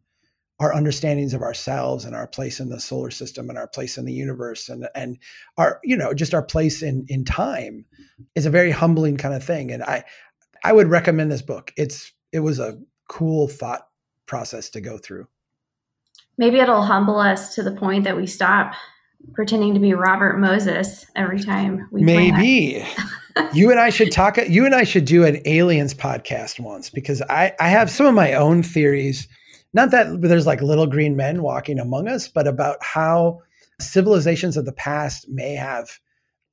our 0.59 0.73
understandings 0.73 1.33
of 1.33 1.41
ourselves 1.41 2.05
and 2.05 2.15
our 2.15 2.27
place 2.27 2.59
in 2.59 2.69
the 2.69 2.79
solar 2.79 3.11
system 3.11 3.49
and 3.49 3.57
our 3.57 3.67
place 3.67 3.97
in 3.97 4.05
the 4.05 4.13
universe 4.13 4.69
and 4.69 4.87
and 4.95 5.17
our 5.57 5.79
you 5.83 5.95
know 5.95 6.13
just 6.13 6.33
our 6.33 6.41
place 6.41 6.81
in 6.81 7.05
in 7.07 7.23
time 7.23 7.85
is 8.35 8.45
a 8.45 8.49
very 8.49 8.71
humbling 8.71 9.17
kind 9.17 9.35
of 9.35 9.43
thing 9.43 9.71
and 9.71 9.83
i 9.83 10.03
i 10.63 10.73
would 10.73 10.87
recommend 10.87 11.31
this 11.31 11.41
book 11.41 11.71
it's 11.77 12.11
it 12.31 12.39
was 12.39 12.59
a 12.59 12.79
cool 13.07 13.47
thought 13.47 13.87
process 14.25 14.69
to 14.69 14.81
go 14.81 14.97
through 14.97 15.27
maybe 16.37 16.59
it'll 16.59 16.81
humble 16.81 17.19
us 17.19 17.53
to 17.55 17.61
the 17.61 17.71
point 17.71 18.03
that 18.03 18.17
we 18.17 18.25
stop 18.25 18.73
pretending 19.33 19.73
to 19.73 19.79
be 19.79 19.93
robert 19.93 20.37
moses 20.37 21.05
every 21.15 21.39
time 21.39 21.87
we 21.91 22.01
maybe. 22.01 22.85
You 23.53 23.69
and 23.69 23.79
i 23.79 23.91
should 23.91 24.11
talk 24.11 24.37
you 24.49 24.65
and 24.65 24.73
i 24.73 24.83
should 24.83 25.05
do 25.05 25.23
an 25.23 25.39
aliens 25.45 25.93
podcast 25.93 26.59
once 26.59 26.89
because 26.89 27.21
i 27.29 27.53
i 27.59 27.69
have 27.69 27.91
some 27.91 28.07
of 28.07 28.15
my 28.15 28.33
own 28.33 28.63
theories. 28.63 29.27
Not 29.73 29.91
that 29.91 30.21
there's 30.21 30.47
like 30.47 30.61
little 30.61 30.87
green 30.87 31.15
men 31.15 31.43
walking 31.43 31.77
among 31.77 32.07
us, 32.07 32.27
but 32.27 32.47
about 32.47 32.77
how 32.81 33.41
civilizations 33.79 34.57
of 34.57 34.65
the 34.65 34.73
past 34.73 35.29
may 35.29 35.53
have 35.53 35.99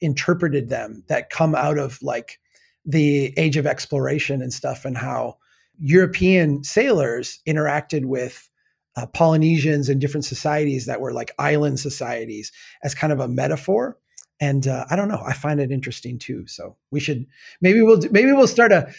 interpreted 0.02 0.68
them 0.68 1.02
that 1.08 1.30
come 1.30 1.54
out 1.54 1.78
of 1.78 2.02
like 2.02 2.38
the 2.84 3.32
age 3.38 3.56
of 3.56 3.66
exploration 3.66 4.42
and 4.42 4.52
stuff, 4.52 4.84
and 4.84 4.98
how 4.98 5.38
European 5.78 6.62
sailors 6.64 7.40
interacted 7.46 8.04
with 8.04 8.50
uh, 8.96 9.06
Polynesians 9.06 9.88
and 9.88 10.00
different 10.00 10.24
societies 10.24 10.86
that 10.86 11.00
were 11.00 11.12
like 11.12 11.32
island 11.38 11.80
societies 11.80 12.52
as 12.82 12.94
kind 12.94 13.12
of 13.12 13.20
a 13.20 13.28
metaphor. 13.28 13.98
And 14.40 14.66
uh, 14.66 14.84
I 14.90 14.96
don't 14.96 15.08
know, 15.08 15.22
I 15.24 15.32
find 15.32 15.60
it 15.60 15.70
interesting 15.70 16.18
too. 16.18 16.46
So 16.46 16.76
we 16.90 17.00
should 17.00 17.26
maybe 17.60 17.80
we'll 17.82 18.00
maybe 18.10 18.32
we'll 18.32 18.46
start 18.46 18.72
a 18.72 18.92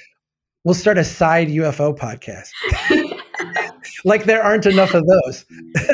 we'll 0.64 0.74
start 0.74 0.98
a 0.98 1.04
side 1.04 1.50
UFO 1.50 1.98
podcast. 1.98 2.50
like 4.06 4.26
there 4.26 4.44
aren't 4.44 4.66
enough 4.66 4.94
of 4.94 5.06
those. 5.06 5.46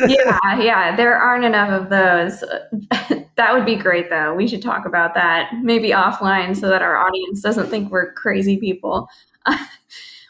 yeah, 0.07 0.39
yeah, 0.59 0.95
there 0.95 1.15
aren't 1.15 1.45
enough 1.45 1.69
of 1.69 1.89
those. 1.89 2.43
that 3.35 3.53
would 3.53 3.65
be 3.65 3.75
great 3.75 4.09
though. 4.09 4.33
We 4.33 4.47
should 4.47 4.61
talk 4.61 4.85
about 4.85 5.13
that 5.15 5.51
maybe 5.61 5.89
offline 5.89 6.55
so 6.55 6.69
that 6.69 6.81
our 6.81 6.97
audience 6.97 7.41
doesn't 7.41 7.69
think 7.69 7.91
we're 7.91 8.13
crazy 8.13 8.57
people. 8.57 9.07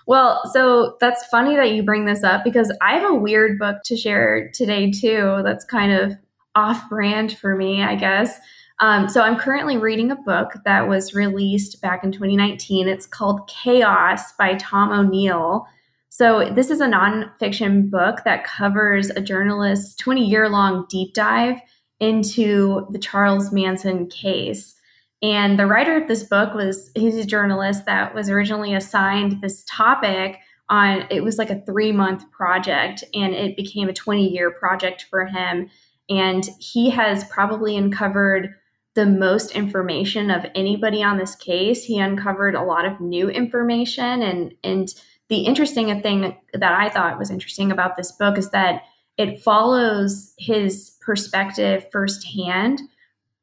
Well, 0.08 0.42
so 0.52 0.98
that's 1.00 1.26
funny 1.28 1.56
that 1.56 1.72
you 1.72 1.84
bring 1.84 2.06
this 2.06 2.24
up 2.24 2.44
because 2.44 2.72
I 2.82 2.94
have 2.94 3.10
a 3.10 3.16
weird 3.16 3.60
book 3.60 3.78
to 3.86 3.96
share 3.96 4.50
today 4.54 4.92
too 4.92 5.42
that's 5.44 5.66
kind 5.66 5.92
of 5.92 6.14
off 6.56 6.90
brand 6.90 7.38
for 7.38 7.56
me, 7.56 7.84
I 7.84 7.96
guess. 7.96 8.40
Um, 8.80 9.08
so 9.08 9.22
I'm 9.22 9.38
currently 9.38 9.78
reading 9.78 10.10
a 10.12 10.16
book 10.16 10.54
that 10.66 10.88
was 10.88 11.14
released 11.14 11.82
back 11.82 12.04
in 12.04 12.12
2019. 12.12 12.88
It's 12.88 13.06
called 13.06 13.48
Chaos 13.48 14.34
by 14.34 14.56
Tom 14.56 14.92
O'Neill. 14.92 15.68
So, 16.10 16.52
this 16.54 16.70
is 16.70 16.82
a 16.82 16.88
nonfiction 16.88 17.90
book 17.90 18.24
that 18.26 18.44
covers 18.44 19.10
a 19.12 19.22
journalist's 19.22 19.96
20 19.96 20.28
year 20.28 20.50
long 20.50 20.86
deep 20.90 21.14
dive 21.14 21.62
into 22.02 22.86
the 22.90 23.00
Charles 23.00 23.54
Manson 23.54 24.08
case. 24.08 24.76
And 25.22 25.60
the 25.60 25.68
writer 25.68 25.96
of 25.96 26.08
this 26.08 26.24
book 26.24 26.54
was, 26.54 26.90
he's 26.96 27.16
a 27.16 27.26
journalist 27.26 27.86
that 27.86 28.16
was 28.16 28.30
originally 28.30 28.74
assigned 28.74 29.42
this 29.42 29.64
topic 29.70 30.40
on, 30.70 31.06
it 31.12 31.24
was 31.24 31.38
like 31.38 31.50
a 31.50 31.62
three 31.62 31.92
month 31.92 32.30
project, 32.32 33.04
and 33.14 33.34
it 33.34 33.56
became 33.56 33.90
a 33.90 33.94
20 33.94 34.28
year 34.28 34.52
project 34.52 35.06
for 35.10 35.26
him. 35.26 35.70
And 36.10 36.48
he 36.60 36.90
has 36.90 37.24
probably 37.26 37.78
uncovered 37.78 38.56
the 38.96 39.06
most 39.06 39.52
information 39.52 40.32
of 40.32 40.46
anybody 40.56 41.04
on 41.04 41.18
this 41.18 41.36
case. 41.36 41.84
He 41.84 42.00
uncovered 42.00 42.56
a 42.56 42.64
lot 42.64 42.86
of 42.86 43.00
new 43.00 43.30
information 43.30 44.22
and, 44.22 44.54
and, 44.64 44.94
the 45.32 45.46
interesting 45.46 46.02
thing 46.02 46.36
that 46.54 46.74
I 46.74 46.90
thought 46.90 47.18
was 47.18 47.32
interesting 47.32 47.72
about 47.72 47.96
this 47.96 48.12
book 48.12 48.38
is 48.38 48.50
that 48.50 48.84
it 49.16 49.42
follows 49.42 50.34
his 50.38 50.98
perspective 51.00 51.86
firsthand 51.90 52.82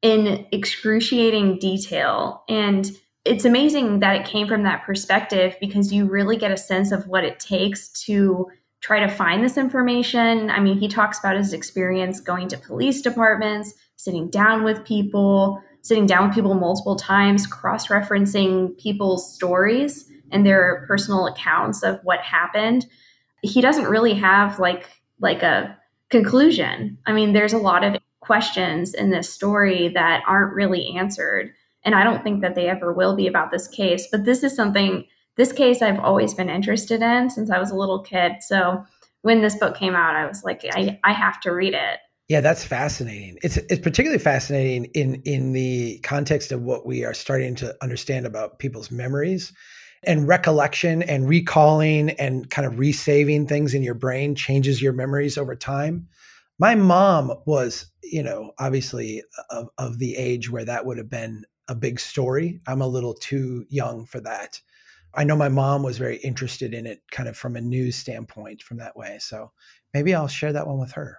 in 0.02 0.46
excruciating 0.52 1.58
detail. 1.58 2.44
And 2.48 2.90
it's 3.24 3.44
amazing 3.44 4.00
that 4.00 4.16
it 4.16 4.26
came 4.26 4.46
from 4.46 4.62
that 4.62 4.84
perspective 4.84 5.56
because 5.60 5.92
you 5.92 6.06
really 6.06 6.36
get 6.36 6.50
a 6.50 6.56
sense 6.56 6.92
of 6.92 7.06
what 7.06 7.24
it 7.24 7.40
takes 7.40 7.88
to 8.04 8.46
try 8.80 9.00
to 9.00 9.08
find 9.08 9.44
this 9.44 9.58
information. 9.58 10.50
I 10.50 10.60
mean, 10.60 10.78
he 10.78 10.88
talks 10.88 11.18
about 11.18 11.36
his 11.36 11.52
experience 11.52 12.20
going 12.20 12.48
to 12.48 12.58
police 12.58 13.02
departments, 13.02 13.74
sitting 13.96 14.30
down 14.30 14.62
with 14.62 14.84
people, 14.84 15.60
sitting 15.82 16.06
down 16.06 16.28
with 16.28 16.34
people 16.34 16.54
multiple 16.54 16.96
times, 16.96 17.46
cross 17.46 17.88
referencing 17.88 18.78
people's 18.78 19.34
stories 19.34 20.08
and 20.30 20.46
their 20.46 20.84
personal 20.86 21.26
accounts 21.26 21.82
of 21.82 21.98
what 22.04 22.20
happened 22.20 22.86
he 23.42 23.60
doesn't 23.60 23.86
really 23.86 24.14
have 24.14 24.58
like 24.58 24.88
like 25.20 25.42
a 25.42 25.76
conclusion 26.10 26.98
i 27.06 27.12
mean 27.12 27.32
there's 27.32 27.52
a 27.52 27.58
lot 27.58 27.84
of 27.84 27.96
questions 28.28 28.94
in 28.94 29.10
this 29.10 29.32
story 29.32 29.88
that 29.88 30.22
aren't 30.26 30.54
really 30.54 30.94
answered 30.96 31.50
and 31.82 31.94
i 31.94 32.04
don't 32.04 32.22
think 32.22 32.42
that 32.42 32.54
they 32.54 32.68
ever 32.68 32.92
will 32.92 33.16
be 33.16 33.26
about 33.26 33.50
this 33.50 33.66
case 33.66 34.06
but 34.12 34.26
this 34.26 34.44
is 34.44 34.54
something 34.54 35.04
this 35.36 35.50
case 35.50 35.80
i've 35.80 35.98
always 35.98 36.34
been 36.34 36.50
interested 36.50 37.00
in 37.00 37.30
since 37.30 37.50
i 37.50 37.58
was 37.58 37.70
a 37.70 37.76
little 37.76 38.02
kid 38.02 38.32
so 38.40 38.84
when 39.22 39.40
this 39.40 39.56
book 39.56 39.74
came 39.74 39.96
out 39.96 40.14
i 40.14 40.26
was 40.26 40.44
like 40.44 40.62
i, 40.74 41.00
I 41.02 41.12
have 41.12 41.40
to 41.40 41.50
read 41.50 41.72
it 41.72 41.98
yeah, 42.28 42.42
that's 42.42 42.62
fascinating. 42.62 43.38
It's 43.42 43.56
it's 43.56 43.80
particularly 43.80 44.22
fascinating 44.22 44.84
in 44.92 45.22
in 45.24 45.54
the 45.54 45.98
context 46.00 46.52
of 46.52 46.60
what 46.60 46.84
we 46.84 47.02
are 47.02 47.14
starting 47.14 47.54
to 47.54 47.74
understand 47.80 48.26
about 48.26 48.58
people's 48.58 48.90
memories 48.90 49.50
and 50.04 50.28
recollection 50.28 51.02
and 51.02 51.28
recalling 51.28 52.10
and 52.10 52.50
kind 52.50 52.66
of 52.66 52.74
resaving 52.74 53.46
things 53.46 53.74
in 53.74 53.82
your 53.82 53.94
brain 53.94 54.34
changes 54.34 54.82
your 54.82 54.92
memories 54.92 55.38
over 55.38 55.56
time. 55.56 56.06
My 56.58 56.74
mom 56.74 57.32
was, 57.46 57.86
you 58.02 58.22
know, 58.22 58.52
obviously 58.58 59.22
of, 59.50 59.68
of 59.78 59.98
the 59.98 60.16
age 60.16 60.50
where 60.50 60.64
that 60.64 60.84
would 60.84 60.98
have 60.98 61.10
been 61.10 61.44
a 61.68 61.74
big 61.74 62.00
story. 62.00 62.60
I'm 62.66 62.80
a 62.80 62.86
little 62.86 63.14
too 63.14 63.64
young 63.68 64.06
for 64.06 64.20
that. 64.20 64.60
I 65.14 65.24
know 65.24 65.36
my 65.36 65.48
mom 65.48 65.82
was 65.82 65.98
very 65.98 66.16
interested 66.18 66.74
in 66.74 66.86
it 66.86 67.02
kind 67.10 67.28
of 67.28 67.36
from 67.36 67.56
a 67.56 67.60
news 67.60 67.96
standpoint 67.96 68.62
from 68.62 68.78
that 68.78 68.96
way. 68.96 69.18
So 69.20 69.52
maybe 69.94 70.14
I'll 70.14 70.28
share 70.28 70.52
that 70.52 70.66
one 70.66 70.78
with 70.78 70.92
her. 70.92 71.18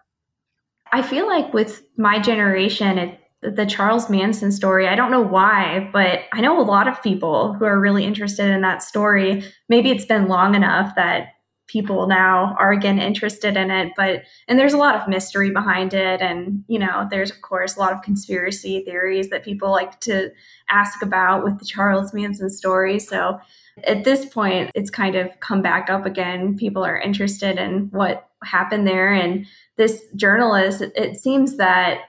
I 0.91 1.01
feel 1.01 1.27
like 1.27 1.53
with 1.53 1.83
my 1.97 2.19
generation, 2.19 2.97
it 2.97 3.19
the 3.41 3.65
Charles 3.65 4.09
Manson 4.09 4.51
story. 4.51 4.87
I 4.87 4.95
don't 4.95 5.11
know 5.11 5.21
why, 5.21 5.89
but 5.93 6.21
I 6.33 6.41
know 6.41 6.59
a 6.59 6.63
lot 6.63 6.87
of 6.87 7.01
people 7.01 7.53
who 7.53 7.63
are 7.65 7.79
really 7.79 8.03
interested 8.03 8.47
in 8.49 8.61
that 8.61 8.83
story. 8.83 9.43
Maybe 9.69 9.91
it's 9.91 10.05
been 10.05 10.27
long 10.27 10.55
enough 10.55 10.93
that 10.95 11.27
people 11.69 12.07
now 12.07 12.55
are 12.59 12.71
again 12.71 12.99
interested 12.99 13.55
in 13.55 13.71
it, 13.71 13.93
but 13.95 14.23
and 14.47 14.57
there's 14.57 14.73
a 14.73 14.77
lot 14.77 14.95
of 14.95 15.07
mystery 15.07 15.51
behind 15.51 15.93
it 15.93 16.21
and 16.21 16.63
you 16.67 16.79
know, 16.79 17.07
there's 17.09 17.31
of 17.31 17.41
course 17.41 17.77
a 17.77 17.79
lot 17.79 17.93
of 17.93 18.01
conspiracy 18.01 18.83
theories 18.83 19.29
that 19.29 19.45
people 19.45 19.71
like 19.71 19.99
to 20.01 20.31
ask 20.69 21.01
about 21.01 21.43
with 21.43 21.59
the 21.59 21.65
Charles 21.65 22.13
Manson 22.13 22.49
story. 22.49 22.99
So 22.99 23.39
at 23.85 24.03
this 24.03 24.25
point, 24.25 24.71
it's 24.75 24.89
kind 24.89 25.15
of 25.15 25.39
come 25.39 25.61
back 25.61 25.89
up 25.89 26.05
again. 26.05 26.57
People 26.57 26.83
are 26.83 26.99
interested 26.99 27.57
in 27.57 27.89
what 27.91 28.27
happened 28.43 28.87
there 28.87 29.13
and 29.13 29.45
this 29.75 30.05
journalist 30.15 30.81
it 30.95 31.19
seems 31.19 31.57
that 31.57 31.99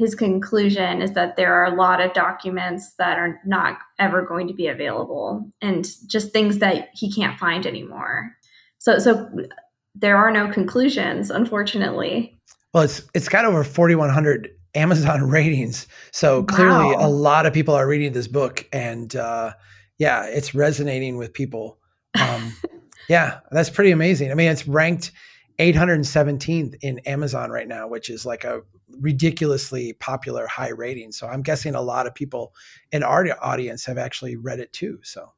his 0.00 0.14
conclusion 0.14 1.02
is 1.02 1.12
that 1.12 1.36
there 1.36 1.52
are 1.52 1.66
a 1.66 1.76
lot 1.76 2.00
of 2.00 2.14
documents 2.14 2.94
that 2.94 3.18
are 3.18 3.38
not 3.44 3.78
ever 3.98 4.22
going 4.22 4.48
to 4.48 4.54
be 4.54 4.66
available 4.66 5.46
and 5.60 5.86
just 6.06 6.32
things 6.32 6.58
that 6.58 6.88
he 6.94 7.12
can't 7.12 7.38
find 7.38 7.66
anymore. 7.66 8.34
So 8.80 8.98
so 8.98 9.30
there 9.94 10.16
are 10.16 10.30
no 10.30 10.48
conclusions 10.48 11.30
unfortunately. 11.30 12.36
Well, 12.74 12.82
it's 12.82 13.02
it's 13.14 13.28
got 13.28 13.44
over 13.44 13.62
4100 13.62 14.50
Amazon 14.74 15.22
ratings. 15.30 15.86
So 16.10 16.42
clearly 16.42 16.96
wow. 16.96 17.06
a 17.06 17.08
lot 17.08 17.46
of 17.46 17.52
people 17.52 17.74
are 17.74 17.86
reading 17.86 18.12
this 18.12 18.26
book 18.26 18.66
and 18.72 19.14
uh 19.14 19.52
yeah, 19.98 20.24
it's 20.24 20.54
resonating 20.54 21.16
with 21.16 21.32
people. 21.32 21.78
Um 22.20 22.56
yeah, 23.08 23.40
that's 23.52 23.70
pretty 23.70 23.90
amazing. 23.92 24.32
I 24.32 24.34
mean, 24.34 24.50
it's 24.50 24.66
ranked 24.66 25.12
817th 25.58 26.76
in 26.80 27.00
Amazon 27.00 27.50
right 27.50 27.68
now, 27.68 27.86
which 27.86 28.08
is 28.08 28.24
like 28.24 28.44
a 28.44 28.62
ridiculously 28.98 29.92
popular 29.94 30.46
high 30.46 30.70
rating. 30.70 31.12
So 31.12 31.28
I'm 31.28 31.42
guessing 31.42 31.74
a 31.74 31.82
lot 31.82 32.06
of 32.06 32.14
people 32.14 32.54
in 32.92 33.02
our 33.02 33.26
audience 33.42 33.84
have 33.84 33.98
actually 33.98 34.36
read 34.36 34.58
it 34.58 34.72
too. 34.72 35.00
So 35.02 35.32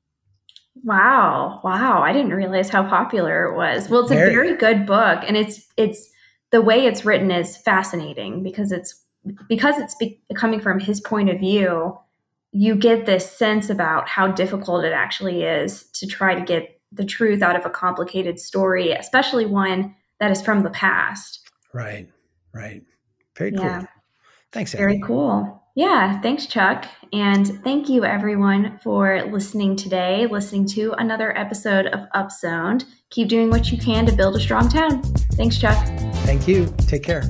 Wow. 0.85 1.61
Wow. 1.63 2.03
I 2.03 2.13
didn't 2.13 2.33
realize 2.33 2.69
how 2.69 2.89
popular 2.89 3.47
it 3.47 3.57
was. 3.57 3.89
Well, 3.89 4.03
it's 4.03 4.11
a 4.11 4.15
very 4.15 4.57
good 4.57 4.87
book 4.87 5.23
and 5.27 5.37
it's 5.37 5.67
it's 5.77 6.11
the 6.51 6.63
way 6.63 6.87
it's 6.87 7.05
written 7.05 7.31
is 7.31 7.57
fascinating 7.57 8.43
because 8.43 8.73
it's 8.73 9.03
because 9.49 9.79
it's 9.79 9.95
be, 9.97 10.21
coming 10.35 10.61
from 10.61 10.81
his 10.81 11.01
point 11.01 11.31
of 11.31 11.39
view, 11.39 11.99
you 12.53 12.75
get 12.75 13.07
this 13.07 13.31
sense 13.31 13.71
about 13.71 14.09
how 14.09 14.29
difficult 14.29 14.85
it 14.85 14.93
actually 14.93 15.43
is 15.45 15.85
to 15.95 16.07
try 16.07 16.35
to 16.35 16.41
get 16.41 16.81
the 16.91 17.05
truth 17.05 17.43
out 17.43 17.57
of 17.57 17.65
a 17.65 17.71
complicated 17.71 18.39
story, 18.39 18.93
especially 18.93 19.47
one 19.47 19.95
that 20.21 20.31
is 20.31 20.43
from 20.43 20.63
the 20.63 20.71
past. 20.71 21.41
Right. 21.73 22.09
Right. 22.53 22.83
Very 23.37 23.53
cool. 23.53 23.65
Yeah. 23.65 23.87
Thanks. 24.53 24.75
Very 24.75 25.01
cool. 25.01 25.62
Yeah, 25.75 26.21
thanks, 26.21 26.47
Chuck. 26.47 26.87
And 27.13 27.63
thank 27.63 27.89
you, 27.89 28.05
everyone, 28.05 28.79
for 28.83 29.23
listening 29.25 29.77
today, 29.77 30.27
listening 30.27 30.67
to 30.69 30.93
another 30.99 31.37
episode 31.37 31.87
of 31.87 32.09
Upzoned. 32.15 32.85
Keep 33.11 33.29
doing 33.29 33.51
what 33.51 33.71
you 33.71 33.79
can 33.79 34.07
to 34.07 34.13
build 34.13 34.37
a 34.37 34.41
strong 34.41 34.69
town. 34.69 35.03
Thanks, 35.33 35.59
Chuck. 35.59 35.77
Thank 36.25 36.47
you. 36.49 36.73
Take 36.79 37.03
care. 37.03 37.23